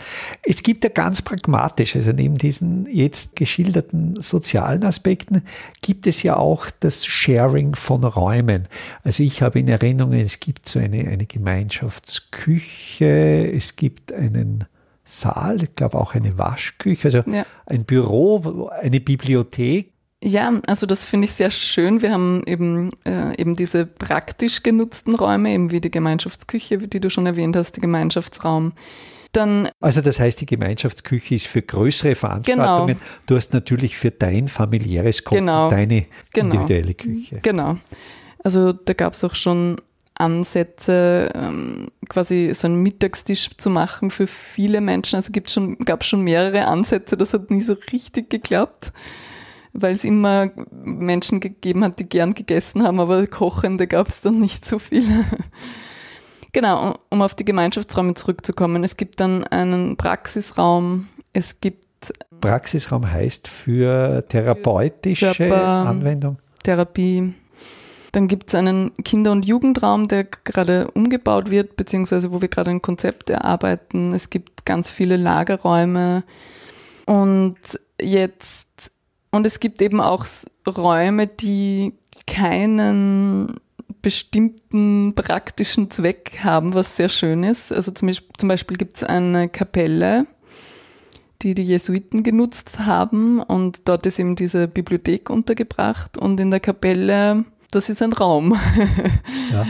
Es 0.43 0.63
gibt 0.63 0.85
ja 0.85 0.89
ganz 0.89 1.21
pragmatisch, 1.21 1.97
also 1.97 2.13
neben 2.13 2.37
diesen 2.37 2.87
jetzt 2.89 3.35
geschilderten 3.35 4.21
sozialen 4.21 4.85
Aspekten 4.85 5.41
gibt 5.81 6.07
es 6.07 6.23
ja 6.23 6.37
auch 6.37 6.67
das 6.79 7.05
Sharing 7.05 7.75
von 7.75 8.05
Räumen. 8.05 8.69
Also 9.03 9.23
ich 9.23 9.41
habe 9.41 9.59
in 9.59 9.67
Erinnerung, 9.67 10.13
es 10.13 10.39
gibt 10.39 10.69
so 10.69 10.79
eine, 10.79 11.05
eine 11.07 11.25
Gemeinschaftsküche, 11.25 13.51
es 13.53 13.75
gibt 13.75 14.13
einen 14.13 14.63
Saal, 15.09 15.63
ich 15.63 15.73
glaube 15.73 15.97
auch 15.97 16.15
eine 16.15 16.37
Waschküche, 16.37 17.07
also 17.07 17.23
ja. 17.31 17.45
ein 17.65 17.85
Büro, 17.85 18.69
eine 18.81 18.99
Bibliothek. 18.99 19.93
Ja, 20.21 20.51
also 20.67 20.85
das 20.85 21.05
finde 21.05 21.25
ich 21.25 21.31
sehr 21.31 21.49
schön. 21.49 22.01
Wir 22.01 22.11
haben 22.11 22.43
eben, 22.45 22.91
äh, 23.05 23.39
eben 23.39 23.55
diese 23.55 23.85
praktisch 23.85 24.63
genutzten 24.63 25.15
Räume, 25.15 25.51
eben 25.51 25.71
wie 25.71 25.79
die 25.79 25.91
Gemeinschaftsküche, 25.91 26.79
die 26.79 26.99
du 26.99 27.09
schon 27.09 27.25
erwähnt 27.25 27.55
hast, 27.55 27.73
die 27.77 27.81
Gemeinschaftsraum. 27.81 28.73
Dann, 29.31 29.69
also 29.79 30.01
das 30.01 30.19
heißt, 30.19 30.41
die 30.41 30.45
Gemeinschaftsküche 30.45 31.35
ist 31.35 31.47
für 31.47 31.61
größere 31.61 32.15
Veranstaltungen. 32.15 32.87
Genau. 32.87 32.99
Du 33.27 33.35
hast 33.35 33.53
natürlich 33.53 33.95
für 33.95 34.11
dein 34.11 34.47
familiäres 34.47 35.23
Kochen 35.23 35.39
genau. 35.39 35.69
deine 35.69 36.05
genau. 36.33 36.53
individuelle 36.53 36.95
Küche. 36.95 37.39
Genau. 37.43 37.77
Also 38.43 38.73
da 38.73 38.93
gab 38.93 39.13
es 39.13 39.23
auch 39.23 39.35
schon 39.35 39.77
Ansätze, 40.19 41.31
ähm, 41.35 41.89
quasi 42.09 42.51
so 42.53 42.67
einen 42.67 42.81
Mittagstisch 42.81 43.49
zu 43.57 43.69
machen 43.69 44.11
für 44.11 44.27
viele 44.27 44.81
Menschen. 44.81 45.17
Also 45.17 45.31
gibt 45.31 45.51
schon, 45.51 45.77
gab 45.79 46.03
schon 46.03 46.21
mehrere 46.21 46.65
Ansätze, 46.65 47.17
das 47.17 47.33
hat 47.33 47.51
nie 47.51 47.61
so 47.61 47.75
richtig 47.91 48.29
geklappt, 48.29 48.91
weil 49.73 49.93
es 49.93 50.03
immer 50.03 50.51
Menschen 50.71 51.39
gegeben 51.39 51.83
hat, 51.83 51.99
die 51.99 52.09
gern 52.09 52.33
gegessen 52.33 52.83
haben, 52.83 52.99
aber 52.99 53.25
Kochende 53.27 53.87
gab 53.87 54.07
es 54.07 54.21
dann 54.21 54.39
nicht 54.39 54.65
so 54.65 54.79
viel. 54.79 55.05
genau, 56.53 56.95
um 57.09 57.21
auf 57.21 57.35
die 57.35 57.45
Gemeinschaftsräume 57.45 58.13
zurückzukommen. 58.13 58.83
Es 58.83 58.97
gibt 58.97 59.19
dann 59.19 59.43
einen 59.45 59.97
Praxisraum, 59.97 61.07
es 61.33 61.61
gibt 61.61 61.85
Praxisraum 62.41 63.11
heißt 63.11 63.47
für 63.47 64.23
therapeutische 64.27 65.33
Körper, 65.33 65.65
Anwendung? 65.87 66.37
Therapie, 66.63 67.33
dann 68.11 68.27
gibt 68.27 68.49
es 68.49 68.55
einen 68.55 68.91
Kinder- 69.03 69.31
und 69.31 69.45
Jugendraum, 69.45 70.07
der 70.07 70.23
gerade 70.23 70.89
umgebaut 70.91 71.51
wird, 71.51 71.75
beziehungsweise 71.75 72.31
wo 72.31 72.41
wir 72.41 72.47
gerade 72.47 72.71
ein 72.71 72.81
Konzept 72.81 73.29
erarbeiten. 73.29 74.13
Es 74.13 74.29
gibt 74.29 74.65
ganz 74.65 74.89
viele 74.89 75.17
Lagerräume. 75.17 76.23
Und 77.05 77.57
jetzt, 78.01 78.91
und 79.31 79.45
es 79.45 79.59
gibt 79.59 79.81
eben 79.81 80.01
auch 80.01 80.25
Räume, 80.67 81.27
die 81.27 81.93
keinen 82.25 83.59
bestimmten 84.01 85.15
praktischen 85.15 85.89
Zweck 85.89 86.39
haben, 86.43 86.73
was 86.73 86.97
sehr 86.97 87.09
schön 87.09 87.43
ist. 87.43 87.71
Also 87.73 87.91
zum 87.91 88.07
Beispiel, 88.07 88.29
zum 88.37 88.49
Beispiel 88.49 88.77
gibt 88.77 88.97
es 88.97 89.03
eine 89.03 89.49
Kapelle, 89.49 90.27
die 91.41 91.55
die 91.55 91.63
Jesuiten 91.63 92.23
genutzt 92.23 92.79
haben 92.79 93.41
und 93.41 93.87
dort 93.87 94.05
ist 94.05 94.19
eben 94.19 94.35
diese 94.35 94.67
Bibliothek 94.67 95.29
untergebracht 95.29 96.17
und 96.17 96.39
in 96.39 96.51
der 96.51 96.59
Kapelle 96.59 97.45
das 97.71 97.89
ist 97.89 98.01
ein 98.01 98.13
Raum. 98.13 98.57
Ja. 99.51 99.65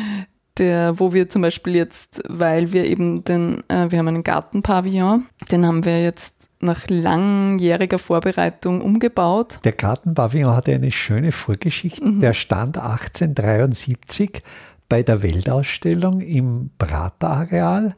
Der, 0.57 0.99
wo 0.99 1.13
wir 1.13 1.29
zum 1.29 1.43
Beispiel 1.43 1.75
jetzt, 1.75 2.23
weil 2.27 2.73
wir 2.73 2.85
eben 2.85 3.23
den, 3.23 3.61
äh, 3.67 3.91
wir 3.91 3.99
haben 3.99 4.07
einen 4.07 4.23
Gartenpavillon, 4.23 5.27
den 5.51 5.67
haben 5.67 5.85
wir 5.85 6.01
jetzt 6.01 6.49
nach 6.61 6.85
langjähriger 6.87 7.99
Vorbereitung 7.99 8.81
umgebaut. 8.81 9.59
Der 9.65 9.73
Gartenpavillon 9.73 10.55
hatte 10.55 10.73
eine 10.73 10.89
schöne 10.89 11.31
Vorgeschichte. 11.31 12.03
Mhm. 12.03 12.21
Der 12.21 12.33
stand 12.33 12.79
1873 12.79 14.41
bei 14.89 15.03
der 15.03 15.21
Weltausstellung 15.21 16.21
im 16.21 16.71
Prater-Areal, 16.79 17.93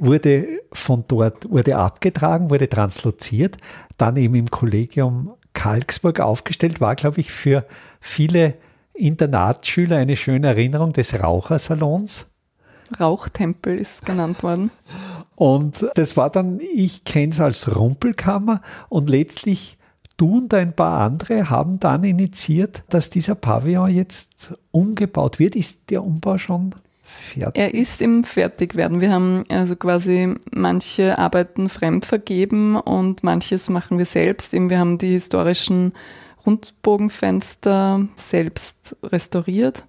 wurde 0.00 0.60
von 0.72 1.04
dort 1.08 1.50
wurde 1.50 1.76
abgetragen, 1.76 2.50
wurde 2.50 2.68
transloziert, 2.68 3.56
dann 3.96 4.16
eben 4.16 4.34
im 4.34 4.50
Kollegium 4.50 5.34
Kalksburg 5.54 6.20
aufgestellt, 6.20 6.80
war, 6.80 6.94
glaube 6.96 7.20
ich, 7.20 7.32
für 7.32 7.64
viele 8.00 8.54
Internatsschüler 8.94 9.96
eine 9.96 10.16
schöne 10.16 10.48
Erinnerung 10.48 10.92
des 10.92 11.20
Rauchersalons. 11.20 12.26
Rauchtempel 13.00 13.78
ist 13.78 14.06
genannt 14.06 14.42
worden. 14.42 14.70
Und 15.36 15.86
das 15.94 16.16
war 16.16 16.30
dann, 16.30 16.60
ich 16.60 17.04
kenne 17.04 17.32
es 17.32 17.40
als 17.40 17.74
Rumpelkammer 17.74 18.62
und 18.88 19.10
letztlich 19.10 19.78
du 20.16 20.38
und 20.38 20.54
ein 20.54 20.74
paar 20.76 21.00
andere 21.00 21.50
haben 21.50 21.80
dann 21.80 22.04
initiiert, 22.04 22.84
dass 22.88 23.10
dieser 23.10 23.34
Pavillon 23.34 23.90
jetzt 23.90 24.54
umgebaut 24.70 25.38
wird. 25.38 25.56
Ist 25.56 25.90
der 25.90 26.04
Umbau 26.04 26.38
schon 26.38 26.74
fertig? 27.02 27.60
Er 27.60 27.74
ist 27.74 28.00
im 28.00 28.22
Fertigwerden. 28.22 29.00
Wir 29.00 29.10
haben 29.10 29.44
also 29.48 29.74
quasi 29.74 30.34
manche 30.52 31.18
Arbeiten 31.18 31.68
fremd 31.68 32.04
vergeben 32.04 32.76
und 32.76 33.24
manches 33.24 33.70
machen 33.70 33.98
wir 33.98 34.06
selbst. 34.06 34.52
wir 34.52 34.78
haben 34.78 34.98
die 34.98 35.12
historischen 35.12 35.92
Rundbogenfenster 36.46 38.06
selbst 38.14 38.96
restauriert. 39.02 39.84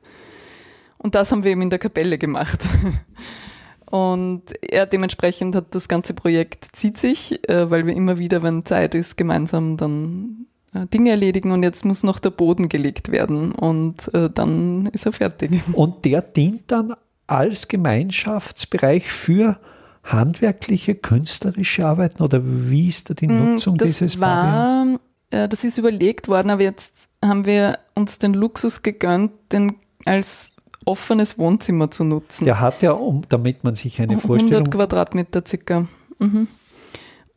Und 0.98 1.16
das 1.16 1.32
haben 1.32 1.44
wir 1.44 1.52
eben 1.52 1.62
in 1.62 1.70
der 1.70 1.80
Kapelle 1.80 2.18
gemacht. 2.18 2.64
Und 3.86 4.42
er 4.62 4.86
dementsprechend 4.88 5.56
hat 5.56 5.76
das 5.76 5.88
ganze 5.88 6.14
Projekt 6.14 6.68
zieht 6.74 6.98
sich, 6.98 7.48
äh, 7.48 7.70
weil 7.70 7.86
wir 7.86 7.96
immer 7.96 8.18
wieder, 8.18 8.42
wenn 8.42 8.66
Zeit 8.66 8.96
ist, 8.96 9.16
gemeinsam 9.16 9.78
dann 9.78 10.48
äh, 10.74 10.88
Dinge 10.88 11.12
erledigen 11.12 11.52
und 11.52 11.64
jetzt 11.64 11.86
muss 11.86 12.04
noch 12.04 12.20
der 12.20 12.32
Boden 12.32 12.68
gelegt 12.68 13.12
werden 13.12 13.52
und 13.52 14.14
äh, 14.14 14.30
dann 14.30 14.88
ist 14.88 15.06
er 15.06 15.14
fertig. 15.14 15.62
Und 15.74 16.04
der 16.04 16.22
dient 16.22 16.64
dann 16.68 16.96
als 17.28 17.68
Gemeinschaftsbereich 17.68 19.10
für 19.12 19.60
handwerkliche, 20.04 20.96
künstlerische 20.96 21.86
Arbeiten 21.86 22.22
oder 22.22 22.42
wie 22.44 22.88
ist 22.88 23.10
da 23.10 23.14
die 23.14 23.28
mm, 23.28 23.54
Nutzung 23.54 23.78
das 23.78 23.88
dieses 23.88 24.20
war, 24.20 25.00
Das 25.30 25.64
ist 25.64 25.78
überlegt 25.78 26.28
worden, 26.28 26.50
aber 26.50 26.62
jetzt 26.62 26.94
haben 27.24 27.46
wir 27.46 27.80
uns 27.94 28.20
den 28.20 28.34
Luxus 28.34 28.84
gegönnt, 28.84 29.32
den 29.52 29.76
als 30.06 30.52
offenes 30.86 31.38
Wohnzimmer 31.38 31.90
zu 31.92 32.04
nutzen. 32.04 32.46
Der 32.46 32.60
hat 32.60 32.82
ja, 32.82 32.92
um, 32.92 33.24
damit 33.28 33.64
man 33.64 33.76
sich 33.76 34.02
eine 34.02 34.20
Vorstellung... 34.20 34.68
100 34.68 34.74
Quadratmeter 34.74 35.44
circa. 35.46 35.88
Mhm. 36.20 36.48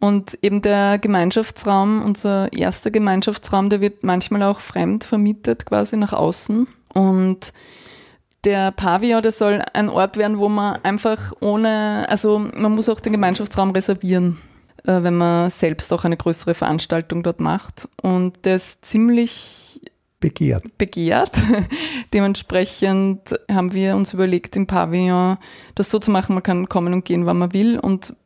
Und 0.00 0.38
eben 0.42 0.62
der 0.62 0.98
Gemeinschaftsraum, 0.98 2.02
unser 2.02 2.52
erster 2.52 2.90
Gemeinschaftsraum, 2.90 3.68
der 3.68 3.80
wird 3.80 4.04
manchmal 4.04 4.44
auch 4.44 4.60
fremd 4.60 5.02
vermietet 5.02 5.66
quasi 5.66 5.96
nach 5.96 6.12
außen. 6.12 6.68
Und 6.94 7.52
der 8.44 8.70
Pavillon, 8.70 9.22
der 9.22 9.32
soll 9.32 9.62
ein 9.72 9.88
Ort 9.88 10.16
werden, 10.16 10.38
wo 10.38 10.48
man 10.48 10.78
einfach 10.84 11.32
ohne, 11.40 12.06
also 12.08 12.38
man 12.38 12.74
muss 12.74 12.88
auch 12.88 13.00
den 13.00 13.12
Gemeinschaftsraum 13.12 13.70
reservieren, 13.72 14.38
äh, 14.88 15.02
wenn 15.02 15.16
man 15.16 15.50
selbst 15.50 15.92
auch 15.92 16.04
eine 16.04 16.16
größere 16.16 16.54
Veranstaltung 16.54 17.22
dort 17.22 17.40
macht. 17.40 17.88
Und 18.02 18.44
der 18.46 18.56
ist 18.56 18.84
ziemlich 18.84 19.82
begehrt. 20.18 20.78
begehrt. 20.78 21.36
Dementsprechend 22.14 23.38
haben 23.50 23.74
wir 23.74 23.94
uns 23.94 24.14
überlegt, 24.14 24.56
im 24.56 24.66
Pavillon 24.66 25.36
das 25.74 25.90
so 25.90 25.98
zu 25.98 26.10
machen, 26.10 26.34
man 26.34 26.42
kann 26.42 26.68
kommen 26.68 26.94
und 26.94 27.04
gehen, 27.04 27.26
wann 27.26 27.38
man 27.38 27.52
will 27.52 27.78
und 27.78 28.16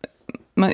man 0.55 0.73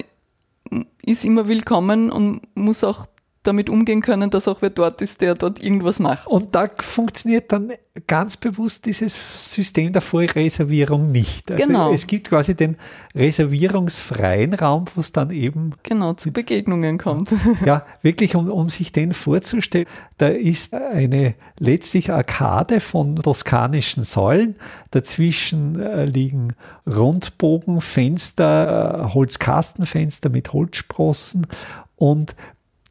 ist 1.02 1.24
immer 1.24 1.48
willkommen 1.48 2.12
und 2.12 2.42
muss 2.54 2.84
auch 2.84 3.06
damit 3.48 3.70
umgehen 3.70 4.02
können, 4.02 4.30
dass 4.30 4.46
auch 4.46 4.62
wer 4.62 4.70
dort 4.70 5.00
ist, 5.00 5.22
der 5.22 5.34
dort 5.34 5.62
irgendwas 5.62 5.98
macht. 5.98 6.26
Und 6.26 6.54
da 6.54 6.68
funktioniert 6.78 7.50
dann 7.50 7.72
ganz 8.06 8.36
bewusst 8.36 8.86
dieses 8.86 9.16
System 9.54 9.92
der 9.92 10.02
Vorreservierung 10.02 11.10
nicht. 11.10 11.50
Also 11.50 11.64
genau. 11.64 11.92
Es 11.92 12.06
gibt 12.06 12.28
quasi 12.28 12.54
den 12.54 12.76
reservierungsfreien 13.14 14.54
Raum, 14.54 14.84
wo 14.94 15.00
es 15.00 15.10
dann 15.12 15.30
eben 15.30 15.72
genau 15.82 16.12
zu 16.12 16.30
Begegnungen 16.32 16.98
kommt. 16.98 17.32
Ja, 17.64 17.84
wirklich, 18.02 18.36
um, 18.36 18.50
um 18.50 18.68
sich 18.70 18.92
den 18.92 19.12
vorzustellen, 19.12 19.86
da 20.18 20.28
ist 20.28 20.74
eine 20.74 21.34
letztlich 21.58 22.12
Arkade 22.12 22.78
von 22.80 23.16
toskanischen 23.16 24.04
Säulen. 24.04 24.54
Dazwischen 24.90 25.80
äh, 25.80 26.04
liegen 26.04 26.54
Rundbogenfenster, 26.86 29.08
äh, 29.08 29.14
Holzkastenfenster 29.14 30.28
mit 30.30 30.52
Holzsprossen 30.52 31.46
und 31.96 32.36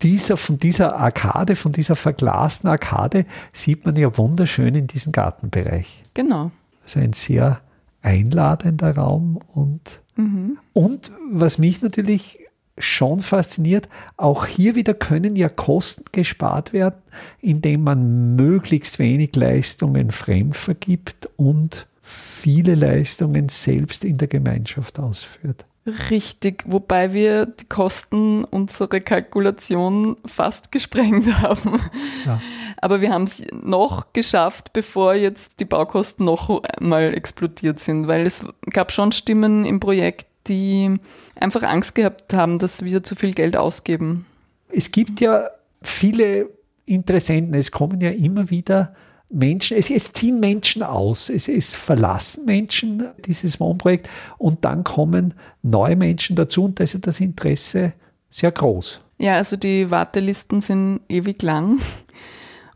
dieser, 0.01 0.37
von 0.37 0.57
dieser 0.57 0.95
Arkade, 0.97 1.55
von 1.55 1.71
dieser 1.71 1.95
verglasten 1.95 2.69
Arkade 2.69 3.25
sieht 3.51 3.85
man 3.85 3.95
ja 3.95 4.15
wunderschön 4.17 4.75
in 4.75 4.87
diesem 4.87 5.11
Gartenbereich. 5.11 6.03
Genau. 6.13 6.51
Also 6.83 6.99
ein 6.99 7.13
sehr 7.13 7.61
einladender 8.01 8.95
Raum 8.95 9.39
und, 9.53 9.81
mhm. 10.15 10.57
und 10.73 11.11
was 11.31 11.57
mich 11.57 11.81
natürlich 11.81 12.39
schon 12.77 13.21
fasziniert, 13.21 13.89
auch 14.17 14.45
hier 14.45 14.75
wieder 14.75 14.93
können 14.93 15.35
ja 15.35 15.49
Kosten 15.49 16.05
gespart 16.11 16.73
werden, 16.73 17.01
indem 17.41 17.81
man 17.83 18.35
möglichst 18.35 18.99
wenig 18.99 19.35
Leistungen 19.35 20.11
fremd 20.11 20.55
vergibt 20.55 21.29
und 21.37 21.87
viele 22.01 22.75
Leistungen 22.75 23.49
selbst 23.49 24.05
in 24.05 24.17
der 24.17 24.27
Gemeinschaft 24.27 24.99
ausführt. 24.99 25.65
Richtig, 26.09 26.65
wobei 26.67 27.13
wir 27.13 27.45
die 27.45 27.65
Kosten 27.65 28.43
unsere 28.43 28.99
Kalkulation 28.99 30.17
fast 30.25 30.71
gesprengt 30.73 31.25
haben. 31.41 31.79
Ja. 32.25 32.41
Aber 32.81 32.99
wir 32.99 33.11
haben 33.11 33.23
es 33.23 33.45
noch 33.53 34.11
geschafft, 34.11 34.73
bevor 34.73 35.13
jetzt 35.13 35.61
die 35.61 35.65
Baukosten 35.65 36.25
noch 36.25 36.61
einmal 36.77 37.13
explodiert 37.13 37.79
sind, 37.79 38.07
weil 38.07 38.25
es 38.25 38.45
gab 38.69 38.91
schon 38.91 39.13
Stimmen 39.13 39.65
im 39.65 39.79
Projekt, 39.79 40.27
die 40.47 40.99
einfach 41.39 41.63
Angst 41.63 41.95
gehabt 41.95 42.33
haben, 42.33 42.59
dass 42.59 42.83
wir 42.83 43.01
zu 43.03 43.15
viel 43.15 43.33
Geld 43.33 43.55
ausgeben. 43.55 44.25
Es 44.69 44.91
gibt 44.91 45.21
ja 45.21 45.49
viele 45.81 46.49
Interessenten, 46.85 47.53
es 47.53 47.71
kommen 47.71 48.01
ja 48.01 48.09
immer 48.09 48.49
wieder 48.49 48.93
Menschen, 49.29 49.77
es, 49.77 49.89
es 49.89 50.13
ziehen 50.13 50.39
Menschen 50.39 50.83
aus, 50.83 51.29
es, 51.29 51.47
es 51.47 51.75
verlassen 51.75 52.45
Menschen 52.45 53.07
dieses 53.25 53.59
Wohnprojekt 53.59 54.09
und 54.37 54.63
dann 54.63 54.83
kommen 54.83 55.33
neue 55.61 55.95
Menschen 55.95 56.35
dazu 56.35 56.65
und 56.65 56.79
da 56.79 56.83
ist 56.83 57.05
das 57.05 57.19
Interesse 57.19 57.93
sehr 58.29 58.51
groß. 58.51 59.01
Ja, 59.17 59.35
also 59.35 59.57
die 59.57 59.89
Wartelisten 59.91 60.61
sind 60.61 61.01
ewig 61.09 61.41
lang 61.41 61.79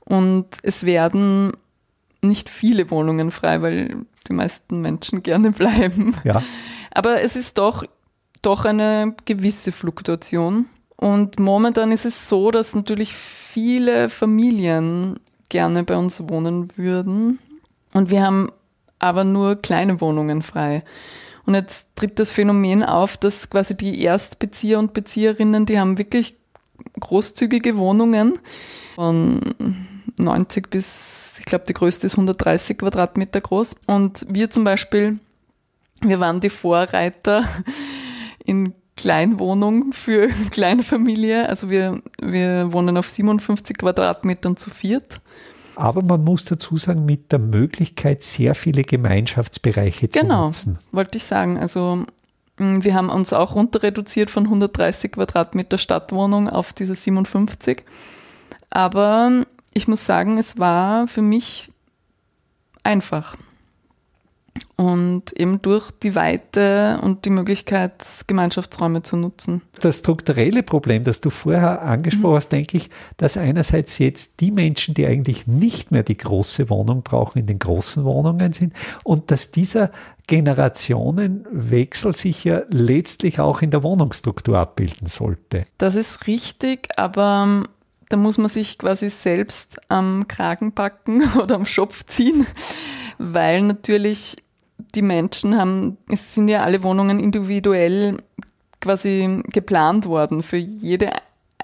und 0.06 0.48
es 0.64 0.86
werden 0.86 1.52
nicht 2.22 2.50
viele 2.50 2.92
Wohnungen 2.92 3.32
frei, 3.32 3.62
weil 3.62 4.06
die 4.28 4.34
meisten 4.34 4.82
Menschen 4.82 5.24
gerne 5.24 5.52
bleiben. 5.52 6.16
Ja. 6.24 6.44
Aber 6.94 7.22
es 7.22 7.36
ist 7.36 7.58
doch, 7.58 7.84
doch 8.42 8.66
eine 8.66 9.16
gewisse 9.26 9.72
Fluktuation. 9.72 10.66
Und 10.98 11.40
momentan 11.40 11.92
ist 11.92 12.06
es 12.06 12.30
so, 12.30 12.52
dass 12.52 12.76
natürlich 12.76 13.14
viele 13.14 14.10
Familien 14.10 15.20
gerne 15.52 15.84
bei 15.84 15.98
uns 15.98 16.28
wohnen 16.30 16.70
würden. 16.78 17.38
Und 17.94 18.10
wir 18.10 18.24
haben 18.24 18.52
aber 19.00 19.24
nur 19.24 19.58
kleine 19.58 20.02
Wohnungen 20.02 20.42
frei. 20.42 20.84
Und 21.46 21.56
jetzt 21.56 21.90
tritt 21.96 22.20
das 22.20 22.32
Phänomen 22.32 22.84
auf, 22.84 23.18
dass 23.18 23.50
quasi 23.50 23.76
die 23.76 24.02
Erstbezieher 24.02 24.80
und 24.80 24.94
Bezieherinnen, 24.94 25.66
die 25.66 25.80
haben 25.80 25.98
wirklich 25.98 26.38
großzügige 27.00 27.78
Wohnungen 27.78 28.40
von 28.96 29.42
90 30.18 30.70
bis, 30.70 31.36
ich 31.40 31.46
glaube, 31.46 31.66
die 31.68 31.74
größte 31.74 32.06
ist 32.06 32.14
130 32.14 32.78
Quadratmeter 32.78 33.42
groß. 33.42 33.76
Und 33.88 34.26
wir 34.30 34.50
zum 34.50 34.64
Beispiel, 34.64 35.20
wir 36.02 36.20
waren 36.20 36.40
die 36.40 36.50
Vorreiter 36.50 37.44
in 38.46 38.74
Kleinwohnung 39.02 39.94
für 39.94 40.28
Kleinfamilie. 40.52 41.50
Also 41.50 41.70
wir, 41.70 42.02
wir 42.22 42.72
wohnen 42.72 42.98
auf 42.98 43.10
57 43.10 43.78
Quadratmetern 43.78 44.58
zu 44.58 44.70
viert. 44.70 45.20
Aber 45.76 46.04
man 46.04 46.24
muss 46.24 46.46
dazu 46.46 46.78
sagen, 46.78 47.06
mit 47.06 47.32
der 47.32 47.40
Möglichkeit, 47.40 48.24
sehr 48.24 48.54
viele 48.56 48.84
Gemeinschaftsbereiche 48.84 50.10
zu 50.10 50.20
genau, 50.20 50.46
nutzen. 50.46 50.74
Genau, 50.74 50.98
wollte 50.98 51.18
ich 51.18 51.24
sagen. 51.24 51.58
Also 51.58 52.06
mm, 52.58 52.84
wir 52.84 52.94
haben 52.94 53.10
uns 53.10 53.34
auch 53.34 53.56
runter 53.56 53.82
reduziert 53.82 54.30
von 54.30 54.44
130 54.44 55.14
Quadratmeter 55.14 55.78
Stadtwohnung 55.78 56.50
auf 56.50 56.74
diese 56.74 56.94
57. 56.94 57.84
Aber 58.70 59.46
ich 59.74 59.88
muss 59.88 60.06
sagen, 60.06 60.38
es 60.38 60.60
war 60.60 61.08
für 61.08 61.22
mich 61.22 61.72
einfach. 62.84 63.36
Und 64.76 65.32
eben 65.34 65.62
durch 65.62 65.92
die 65.92 66.16
Weite 66.16 67.00
und 67.04 67.26
die 67.26 67.30
Möglichkeit, 67.30 67.94
Gemeinschaftsräume 68.26 69.04
zu 69.04 69.16
nutzen. 69.16 69.62
Das 69.80 70.00
strukturelle 70.00 70.64
Problem, 70.64 71.04
das 71.04 71.22
du 71.22 71.30
vorher 71.30 71.84
angesprochen 71.84 72.32
mhm. 72.32 72.38
hast, 72.38 72.50
denke 72.50 72.78
ich, 72.78 72.90
dass 73.18 73.38
einerseits 73.38 74.00
jetzt 74.00 74.40
die 74.40 74.52
Menschen, 74.52 74.96
die 74.96 75.06
eigentlich 75.06 75.46
nicht 75.46 75.92
mehr 75.92 76.04
die 76.04 76.18
große 76.18 76.70
Wohnung 76.70 77.04
brauchen, 77.04 77.40
in 77.40 77.46
den 77.46 77.60
großen 77.60 78.04
Wohnungen 78.04 78.54
sind 78.54 78.74
und 79.04 79.30
dass 79.30 79.52
dieser 79.52 79.92
Generationenwechsel 80.26 82.16
sich 82.16 82.44
ja 82.44 82.62
letztlich 82.72 83.40
auch 83.40 83.62
in 83.62 83.70
der 83.70 83.84
Wohnungsstruktur 83.84 84.58
abbilden 84.58 85.08
sollte. 85.08 85.66
Das 85.78 85.96
ist 85.96 86.26
richtig, 86.26 86.88
aber 86.98 87.44
ähm, 87.46 87.68
da 88.10 88.18
muss 88.18 88.38
man 88.38 88.50
sich 88.50 88.78
quasi 88.78 89.10
selbst 89.10 89.80
am 89.90 90.28
Kragen 90.28 90.72
packen 90.72 91.24
oder 91.42 91.56
am 91.56 91.66
Schopf 91.66 92.06
ziehen 92.06 92.48
weil 93.22 93.62
natürlich 93.62 94.38
die 94.96 95.02
Menschen 95.02 95.58
haben, 95.58 95.98
es 96.10 96.36
sind 96.36 96.48
ja 96.48 96.64
alle 96.64 96.84
Wohnungen 96.84 97.20
individuell 97.20 98.18
quasi 98.80 99.44
geplant 99.52 100.08
worden 100.08 100.42
für 100.42 100.58
jede 100.58 101.12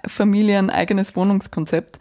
Familie 0.06 0.60
ein 0.60 0.70
eigenes 0.70 1.16
Wohnungskonzept. 1.16 1.98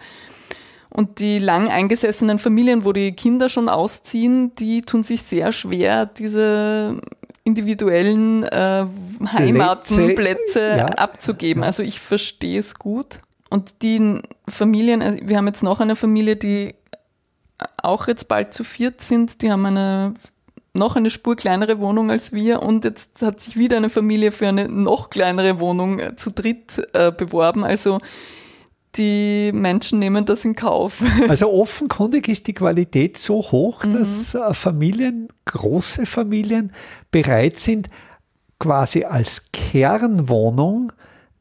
Und 0.91 1.19
die 1.21 1.39
lang 1.39 1.69
eingesessenen 1.69 2.39
Familien, 2.39 2.85
wo 2.85 2.93
die 2.93 3.13
Kinder 3.13 3.49
schon 3.49 3.69
ausziehen, 3.69 4.55
die 4.55 4.83
tun 4.83 5.03
sich 5.03 5.23
sehr 5.23 5.53
schwer, 5.53 6.07
diese 6.07 7.01
individuellen 7.45 8.45
äh, 8.45 8.87
Heimaten, 9.33 9.97
Plätze, 9.97 10.15
Plätze 10.15 10.61
ja. 10.79 10.87
abzugeben. 10.87 11.65
Also 11.65 11.83
ich 11.83 12.01
verstehe 12.01 12.61
es 12.61 12.75
gut. 12.75 13.21
Und 13.51 13.83
die 13.83 14.21
Familien, 14.49 15.03
also 15.03 15.19
wir 15.23 15.37
haben 15.37 15.47
jetzt 15.47 15.63
noch 15.63 15.81
eine 15.81 15.97
Familie, 15.97 16.37
die 16.37 16.75
auch 17.83 18.09
jetzt 18.09 18.29
bald 18.29 18.53
zu 18.53 18.65
viert 18.65 19.01
sind, 19.01 19.43
die 19.43 19.51
haben 19.51 19.67
eine 19.67 20.15
noch 20.77 20.95
eine 20.95 21.11
Spur 21.11 21.37
kleinere 21.37 21.81
Wohnung 21.81 22.11
als 22.11 22.33
wir 22.33 22.63
und 22.63 22.85
jetzt 22.85 23.23
hat 23.23 23.41
sich 23.41 23.57
wieder 23.57 23.79
eine 23.79 23.89
Familie 23.89 24.31
für 24.31 24.49
eine 24.49 24.69
noch 24.69 25.11
kleinere 25.11 25.59
Wohnung 25.59 25.99
äh, 25.99 26.17
zu 26.17 26.31
dritt 26.31 26.83
äh, 26.93 27.11
beworben. 27.11 27.65
Also 27.65 27.99
die 28.97 29.53
Menschen 29.53 29.99
nehmen 29.99 30.25
das 30.25 30.45
in 30.45 30.55
Kauf. 30.55 31.03
Also 31.29 31.51
offenkundig 31.53 32.29
ist 32.29 32.47
die 32.47 32.55
Qualität 32.55 33.19
so 33.19 33.37
hoch, 33.37 33.85
mhm. 33.85 33.99
dass 33.99 34.35
äh, 34.35 34.55
Familien, 34.55 35.29
große 35.47 36.07
Familien 36.07 36.73
bereit 37.11 37.59
sind, 37.59 37.89
quasi 38.59 39.05
als 39.05 39.51
Kernwohnung 39.53 40.93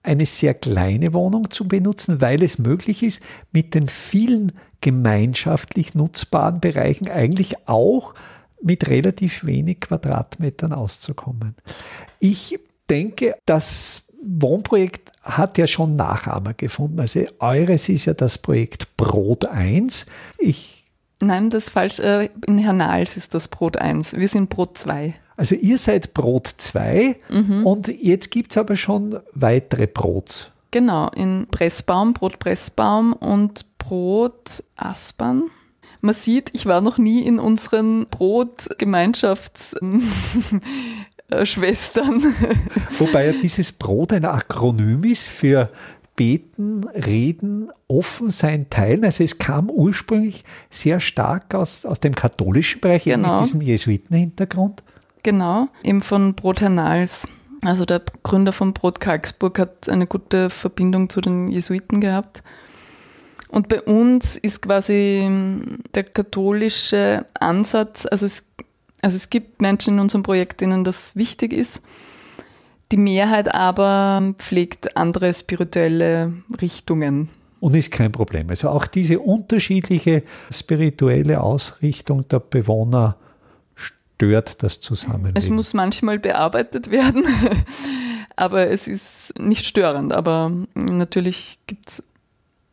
eine 0.05 0.25
sehr 0.25 0.53
kleine 0.53 1.13
Wohnung 1.13 1.49
zu 1.49 1.67
benutzen, 1.67 2.21
weil 2.21 2.43
es 2.43 2.59
möglich 2.59 3.03
ist, 3.03 3.21
mit 3.51 3.73
den 3.73 3.87
vielen 3.87 4.51
gemeinschaftlich 4.81 5.95
nutzbaren 5.95 6.59
Bereichen 6.59 7.09
eigentlich 7.09 7.67
auch 7.67 8.13
mit 8.61 8.89
relativ 8.89 9.45
wenig 9.45 9.81
Quadratmetern 9.81 10.73
auszukommen. 10.73 11.55
Ich 12.19 12.59
denke, 12.89 13.35
das 13.45 14.07
Wohnprojekt 14.23 15.11
hat 15.21 15.57
ja 15.57 15.67
schon 15.67 15.95
Nachahmer 15.95 16.53
gefunden. 16.53 16.99
Also 16.99 17.21
eures 17.39 17.89
ist 17.89 18.05
ja 18.05 18.13
das 18.13 18.37
Projekt 18.37 18.97
Brot 18.97 19.45
1. 19.45 20.05
Ich 20.39 20.83
Nein, 21.21 21.49
das 21.49 21.65
ist 21.65 21.69
falsch. 21.69 21.99
Äh, 21.99 22.29
in 22.45 22.57
Hernals 22.57 23.17
ist 23.17 23.33
das 23.33 23.47
Brot 23.47 23.77
1. 23.77 24.13
Wir 24.13 24.27
sind 24.27 24.49
Brot 24.49 24.77
2. 24.77 25.13
Also 25.37 25.55
ihr 25.55 25.77
seid 25.77 26.13
Brot 26.13 26.47
2 26.47 27.15
mhm. 27.29 27.65
und 27.65 27.87
jetzt 27.87 28.31
gibt 28.31 28.51
es 28.51 28.57
aber 28.57 28.75
schon 28.75 29.17
weitere 29.33 29.87
Brots. 29.87 30.49
Genau, 30.71 31.09
in 31.15 31.47
Pressbaum, 31.51 32.11
Brot 32.13 32.39
Pressbaum 32.39 33.13
und 33.13 33.77
Brot 33.77 34.63
Aspern. 34.75 35.43
Man 36.01 36.13
sieht, 36.13 36.49
ich 36.53 36.65
war 36.65 36.81
noch 36.81 36.97
nie 36.97 37.21
in 37.21 37.39
unseren 37.39 38.07
Brotgemeinschaftsschwestern. 38.07 40.01
Wobei 42.99 43.25
ja 43.25 43.33
dieses 43.41 43.71
Brot 43.71 44.13
ein 44.13 44.25
Akronym 44.25 45.03
ist 45.03 45.29
für 45.29 45.69
Beten, 46.15 46.87
Reden, 46.89 47.69
offen 47.87 48.29
sein, 48.29 48.69
teilen. 48.69 49.03
Also 49.03 49.23
es 49.23 49.37
kam 49.37 49.69
ursprünglich 49.69 50.43
sehr 50.69 50.99
stark 50.99 51.53
aus, 51.55 51.85
aus 51.85 51.99
dem 51.99 52.15
katholischen 52.15 52.81
Bereich, 52.81 53.05
genau. 53.05 53.39
mit 53.39 53.45
diesem 53.45 53.61
Jesuitenhintergrund. 53.61 54.83
Genau, 55.25 55.69
eben 55.81 56.03
von 56.03 56.35
Brot 56.35 56.61
Hernals. 56.61 57.27
Also 57.63 57.83
der 57.85 58.03
Gründer 58.21 58.53
von 58.53 58.73
Brot 58.73 58.99
Karlsburg 58.99 59.57
hat 59.57 59.89
eine 59.89 60.05
gute 60.05 60.51
Verbindung 60.51 61.09
zu 61.09 61.19
den 61.19 61.47
Jesuiten 61.47 61.99
gehabt. 61.99 62.43
Und 63.49 63.67
bei 63.67 63.81
uns 63.81 64.37
ist 64.37 64.61
quasi 64.61 65.27
der 65.95 66.03
katholische 66.03 67.25
Ansatz, 67.39 68.05
also 68.05 68.27
es, 68.27 68.53
also 69.01 69.15
es 69.15 69.31
gibt 69.31 69.63
Menschen 69.63 69.95
in 69.95 69.99
unserem 69.99 70.21
Projekt, 70.21 70.61
denen 70.61 70.83
das 70.83 71.15
wichtig 71.15 71.53
ist. 71.53 71.81
Die 72.91 72.97
Mehrheit 72.97 73.51
aber 73.51 74.35
pflegt 74.37 74.95
andere 74.95 75.33
spirituelle 75.33 76.33
Richtungen. 76.61 77.29
Und 77.61 77.73
ist 77.73 77.89
kein 77.89 78.11
Problem. 78.11 78.51
Also 78.51 78.69
auch 78.69 78.85
diese 78.85 79.17
unterschiedliche 79.17 80.21
spirituelle 80.51 81.41
Ausrichtung 81.41 82.27
der 82.27 82.41
Bewohner 82.41 83.17
stört 84.15 84.63
das 84.63 84.81
Zusammenleben. 84.81 85.35
Es 85.35 85.49
muss 85.49 85.73
manchmal 85.73 86.19
bearbeitet 86.19 86.91
werden, 86.91 87.25
aber 88.35 88.69
es 88.69 88.87
ist 88.87 89.33
nicht 89.39 89.65
störend. 89.65 90.13
Aber 90.13 90.51
natürlich 90.73 91.59
gibt 91.67 91.89
es 91.89 92.03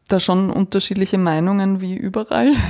da 0.09 0.21
schon 0.21 0.51
unterschiedliche 0.51 1.19
Meinungen 1.19 1.81
wie 1.81 1.97
überall. 1.97 2.53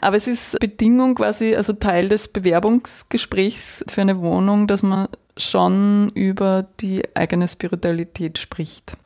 Aber 0.00 0.16
es 0.16 0.26
ist 0.26 0.60
Bedingung 0.60 1.14
quasi, 1.14 1.54
also 1.56 1.72
Teil 1.72 2.10
des 2.10 2.28
Bewerbungsgesprächs 2.28 3.86
für 3.88 4.02
eine 4.02 4.20
Wohnung, 4.20 4.66
dass 4.66 4.82
man 4.82 5.08
schon 5.38 6.10
über 6.10 6.66
die 6.80 7.02
eigene 7.16 7.48
Spiritualität 7.48 8.38
spricht. 8.38 8.98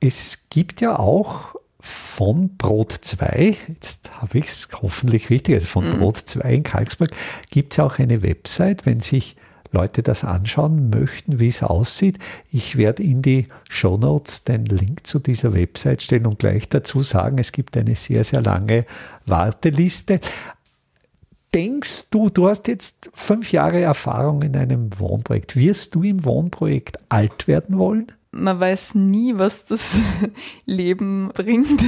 Es 0.00 0.48
gibt 0.48 0.80
ja 0.80 0.98
auch 0.98 1.54
von 1.80 2.56
Brot 2.56 2.92
2, 2.92 3.56
jetzt 3.68 4.20
habe 4.20 4.38
ich 4.38 4.46
es 4.46 4.68
hoffentlich 4.82 5.30
richtig, 5.30 5.54
also 5.54 5.66
von 5.66 5.88
mhm. 5.88 5.98
Brot 5.98 6.16
2 6.16 6.52
in 6.52 6.62
Kalksburg, 6.62 7.10
gibt 7.50 7.72
es 7.72 7.78
auch 7.78 7.98
eine 7.98 8.22
Website, 8.22 8.84
wenn 8.86 9.00
sich 9.00 9.36
Leute 9.70 10.02
das 10.02 10.24
anschauen 10.24 10.90
möchten, 10.90 11.38
wie 11.40 11.48
es 11.48 11.62
aussieht. 11.62 12.18
Ich 12.50 12.76
werde 12.76 13.02
in 13.02 13.22
die 13.22 13.46
Show 13.68 13.96
Notes 13.96 14.44
den 14.44 14.64
Link 14.64 15.06
zu 15.06 15.18
dieser 15.18 15.52
Website 15.52 16.02
stellen 16.02 16.26
und 16.26 16.38
gleich 16.38 16.68
dazu 16.68 17.02
sagen, 17.02 17.38
es 17.38 17.52
gibt 17.52 17.76
eine 17.76 17.94
sehr, 17.94 18.24
sehr 18.24 18.40
lange 18.40 18.86
Warteliste. 19.26 20.20
Denkst 21.54 22.10
du, 22.10 22.28
du 22.28 22.48
hast 22.48 22.68
jetzt 22.68 23.10
fünf 23.14 23.52
Jahre 23.52 23.80
Erfahrung 23.80 24.42
in 24.42 24.56
einem 24.56 24.98
Wohnprojekt. 24.98 25.56
Wirst 25.56 25.94
du 25.94 26.02
im 26.02 26.24
Wohnprojekt 26.24 26.98
alt 27.10 27.46
werden 27.46 27.78
wollen? 27.78 28.12
Man 28.30 28.60
weiß 28.60 28.94
nie, 28.94 29.38
was 29.38 29.64
das 29.64 29.80
Leben 30.66 31.30
bringt. 31.34 31.84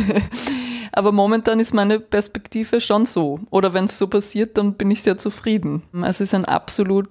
Aber 0.92 1.12
momentan 1.12 1.60
ist 1.60 1.74
meine 1.74 2.00
Perspektive 2.00 2.80
schon 2.80 3.06
so. 3.06 3.40
Oder 3.50 3.74
wenn 3.74 3.84
es 3.84 3.98
so 3.98 4.08
passiert, 4.08 4.58
dann 4.58 4.74
bin 4.74 4.90
ich 4.90 5.02
sehr 5.02 5.18
zufrieden. 5.18 5.82
Also 5.92 6.08
es 6.08 6.20
ist 6.20 6.34
ein 6.34 6.44
absolut, 6.44 7.08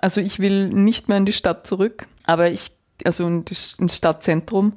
also 0.00 0.20
ich 0.20 0.40
will 0.40 0.68
nicht 0.68 1.08
mehr 1.08 1.18
in 1.18 1.26
die 1.26 1.32
Stadt 1.32 1.66
zurück, 1.66 2.06
aber 2.24 2.50
ich, 2.50 2.72
also 3.04 3.26
in 3.26 3.44
die, 3.44 3.56
ins 3.78 3.96
Stadtzentrum. 3.96 4.72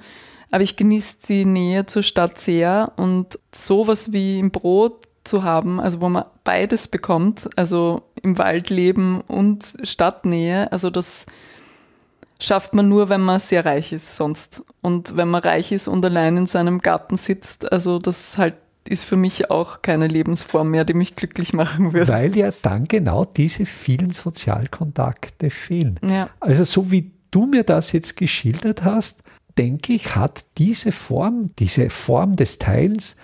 Aber 0.52 0.63
ich 0.63 0.78
genieße 0.78 1.17
die 1.28 1.45
Nähe 1.45 1.86
zur 1.88 2.04
Stadt 2.04 2.38
sehr 2.38 2.93
und 2.95 3.39
sowas 3.54 4.13
wie 4.13 4.39
im 4.39 4.52
Brot 4.52 5.08
zu 5.23 5.43
haben, 5.43 5.80
also 5.80 6.00
wo 6.00 6.08
man 6.08 6.23
beides 6.43 6.88
bekommt, 6.88 7.50
also 7.58 8.04
im 8.21 8.38
Wald 8.38 8.69
leben 8.69 9.21
und 9.21 9.78
Stadtnähe, 9.84 10.71
also 10.71 10.89
das 10.89 11.26
schafft 12.39 12.73
man 12.73 12.88
nur, 12.88 13.10
wenn 13.10 13.21
man 13.21 13.39
sehr 13.39 13.65
reich 13.65 13.91
ist 13.91 14.15
sonst. 14.15 14.63
Und 14.82 15.17
wenn 15.17 15.30
man 15.30 15.41
reich 15.41 15.71
ist 15.71 15.88
und 15.88 16.06
allein 16.06 16.38
in 16.38 16.45
seinem 16.45 16.80
Garten 16.80 17.17
sitzt, 17.17 17.71
also 17.71 18.00
das 18.00 18.38
halt 18.38 18.56
ist 18.88 19.04
für 19.04 19.17
mich 19.17 19.52
auch 19.52 19.82
keine 19.82 20.08
Lebensform 20.08 20.71
mehr, 20.71 20.86
die 20.86 20.93
mich 20.93 21.15
glücklich 21.15 21.54
machen 21.54 21.93
würde. 21.93 22.12
Weil 22.12 22.36
ja 22.38 22.50
dann 22.62 22.88
genau 22.88 23.26
diese 23.26 23.65
vielen 23.65 24.12
Sozialkontakte 24.12 25.50
fehlen. 25.50 26.00
Ja. 26.02 26.30
Also 26.39 26.63
so 26.63 26.91
wie 26.91 27.12
du 27.32 27.45
mir 27.45 27.63
das 27.63 27.91
jetzt 27.91 28.15
geschildert 28.15 28.84
hast, 28.86 29.23
denke 29.58 29.93
ich, 29.93 30.15
hat 30.15 30.45
diese 30.58 30.91
Form, 30.91 31.52
diese 31.60 31.89
Form 31.89 32.36
des 32.36 32.60
Teilens 32.60 33.17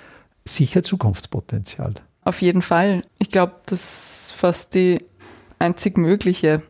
sicher 0.45 0.83
Zukunftspotenzial. 0.83 1.93
Auf 2.25 2.41
jeden 2.41 2.61
Fall. 2.61 3.03
Ich 3.19 3.29
glaube, 3.29 3.53
das 3.65 3.81
ist 3.81 4.33
fast 4.33 4.75
die 4.75 4.99
einzig 5.59 5.97
mögliche 5.97 6.61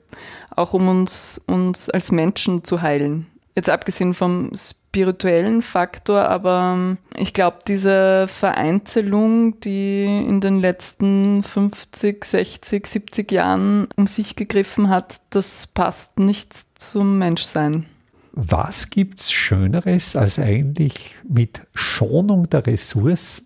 auch 0.55 0.73
um 0.73 0.87
uns, 0.87 1.41
uns 1.47 1.89
als 1.89 2.11
Menschen 2.11 2.63
zu 2.63 2.81
heilen. 2.81 3.27
Jetzt 3.55 3.69
abgesehen 3.69 4.15
vom 4.15 4.51
spirituellen 4.55 5.61
Faktor, 5.61 6.27
aber 6.27 6.73
ähm, 6.75 6.97
ich 7.17 7.33
glaube, 7.33 7.59
diese 7.67 8.27
Vereinzelung, 8.27 9.59
die 9.59 10.05
in 10.05 10.41
den 10.41 10.59
letzten 10.59 11.43
50, 11.43 12.25
60, 12.25 12.87
70 12.87 13.31
Jahren 13.31 13.87
um 13.95 14.07
sich 14.07 14.35
gegriffen 14.35 14.89
hat, 14.89 15.21
das 15.29 15.67
passt 15.67 16.17
nicht 16.17 16.81
zum 16.81 17.19
Menschsein. 17.19 17.85
Was 18.31 18.89
gibt's 18.89 19.31
Schöneres, 19.31 20.15
als 20.15 20.39
eigentlich 20.39 21.15
mit 21.27 21.61
Schonung 21.75 22.49
der 22.49 22.65
Ressourcen, 22.65 23.45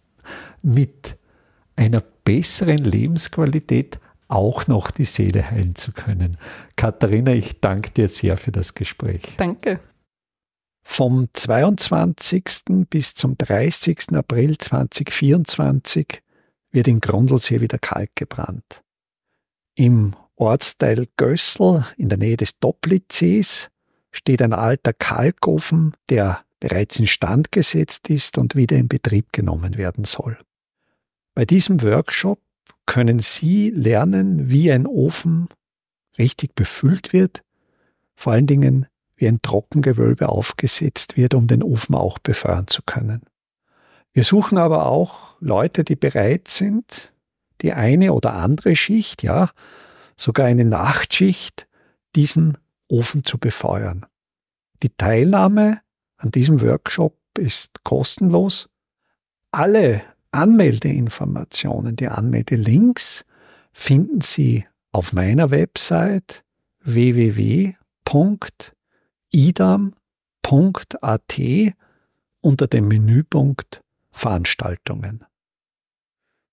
mit 0.62 1.18
einer 1.76 2.02
besseren 2.24 2.78
Lebensqualität 2.78 4.00
auch 4.28 4.68
noch 4.68 4.92
die 4.92 5.06
Seele 5.06 5.50
heilen 5.50 5.76
zu 5.76 5.92
können. 5.92 6.38
Katharina, 6.76 7.34
ich 7.34 7.60
danke 7.60 7.92
dir 7.92 8.08
sehr 8.08 8.38
für 8.38 8.52
das 8.52 8.74
Gespräch. 8.74 9.36
Danke. 9.38 9.80
Vom 10.84 11.28
22. 11.34 12.88
bis 12.90 13.14
zum 13.14 13.38
30. 13.38 14.14
April 14.14 14.58
2024 14.58 16.22
wird 16.72 16.88
in 16.88 17.02
Grundlsee 17.02 17.62
wieder 17.62 17.78
Kalk 17.78 18.16
gebrannt. 18.16 18.84
Im 19.76 20.16
Ortsteil 20.36 21.08
Gössel 21.18 21.86
in 21.98 22.10
der 22.10 22.18
Nähe 22.18 22.38
des 22.38 22.60
Doplitzsees 22.60 23.70
steht 24.12 24.42
ein 24.42 24.54
alter 24.54 24.94
Kalkofen, 24.94 25.96
der 26.10 26.44
bereits 26.60 27.00
instand 27.00 27.52
gesetzt 27.52 28.10
ist 28.10 28.38
und 28.38 28.56
wieder 28.56 28.78
in 28.78 28.88
Betrieb 28.88 29.32
genommen 29.34 29.78
werden 29.78 30.06
soll. 30.06 30.38
Bei 31.36 31.46
diesem 31.46 31.82
Workshop 31.84 32.40
können 32.88 33.20
Sie 33.20 33.70
lernen, 33.70 34.50
wie 34.50 34.72
ein 34.72 34.88
Ofen 34.88 35.48
richtig 36.18 36.56
befüllt 36.56 37.14
wird, 37.14 37.44
vor 38.16 38.34
allen 38.34 38.48
Dingen, 38.48 38.88
wie 39.16 39.28
ein 39.28 39.42
Trockengewölbe 39.42 40.30
aufgesetzt 40.30 41.18
wird, 41.18 41.36
um 41.36 41.46
den 41.46 41.62
Ofen 41.62 41.94
auch 41.94 42.18
befeuern 42.18 42.66
zu 42.68 42.82
können. 42.84 43.22
Wir 44.14 44.24
suchen 44.24 44.58
aber 44.58 44.88
auch 44.88 45.36
Leute, 45.40 45.84
die 45.84 45.96
bereit 45.96 46.48
sind, 46.48 47.14
die 47.62 47.74
eine 47.74 48.14
oder 48.14 48.34
andere 48.34 48.76
Schicht, 48.76 49.22
ja, 49.22 49.52
sogar 50.16 50.48
eine 50.48 50.66
Nachtschicht, 50.66 51.68
diesen 52.16 52.58
Ofen 52.88 53.24
zu 53.24 53.38
befeuern. 53.38 54.06
Die 54.82 54.90
Teilnahme 54.90 55.82
an 56.18 56.32
diesem 56.32 56.62
Workshop 56.62 57.16
ist 57.38 57.84
kostenlos. 57.84 58.70
Alle 59.52 60.02
Anmeldeinformationen, 60.32 61.96
die 61.96 62.08
Anmeldelinks 62.08 63.26
finden 63.74 64.22
Sie 64.22 64.66
auf 64.92 65.14
meiner 65.14 65.52
Website 65.52 66.44
www.idam.at 66.82 67.76
unter 72.42 72.68
dem 72.68 72.88
Menüpunkt 72.88 73.82
Veranstaltungen. 74.12 75.26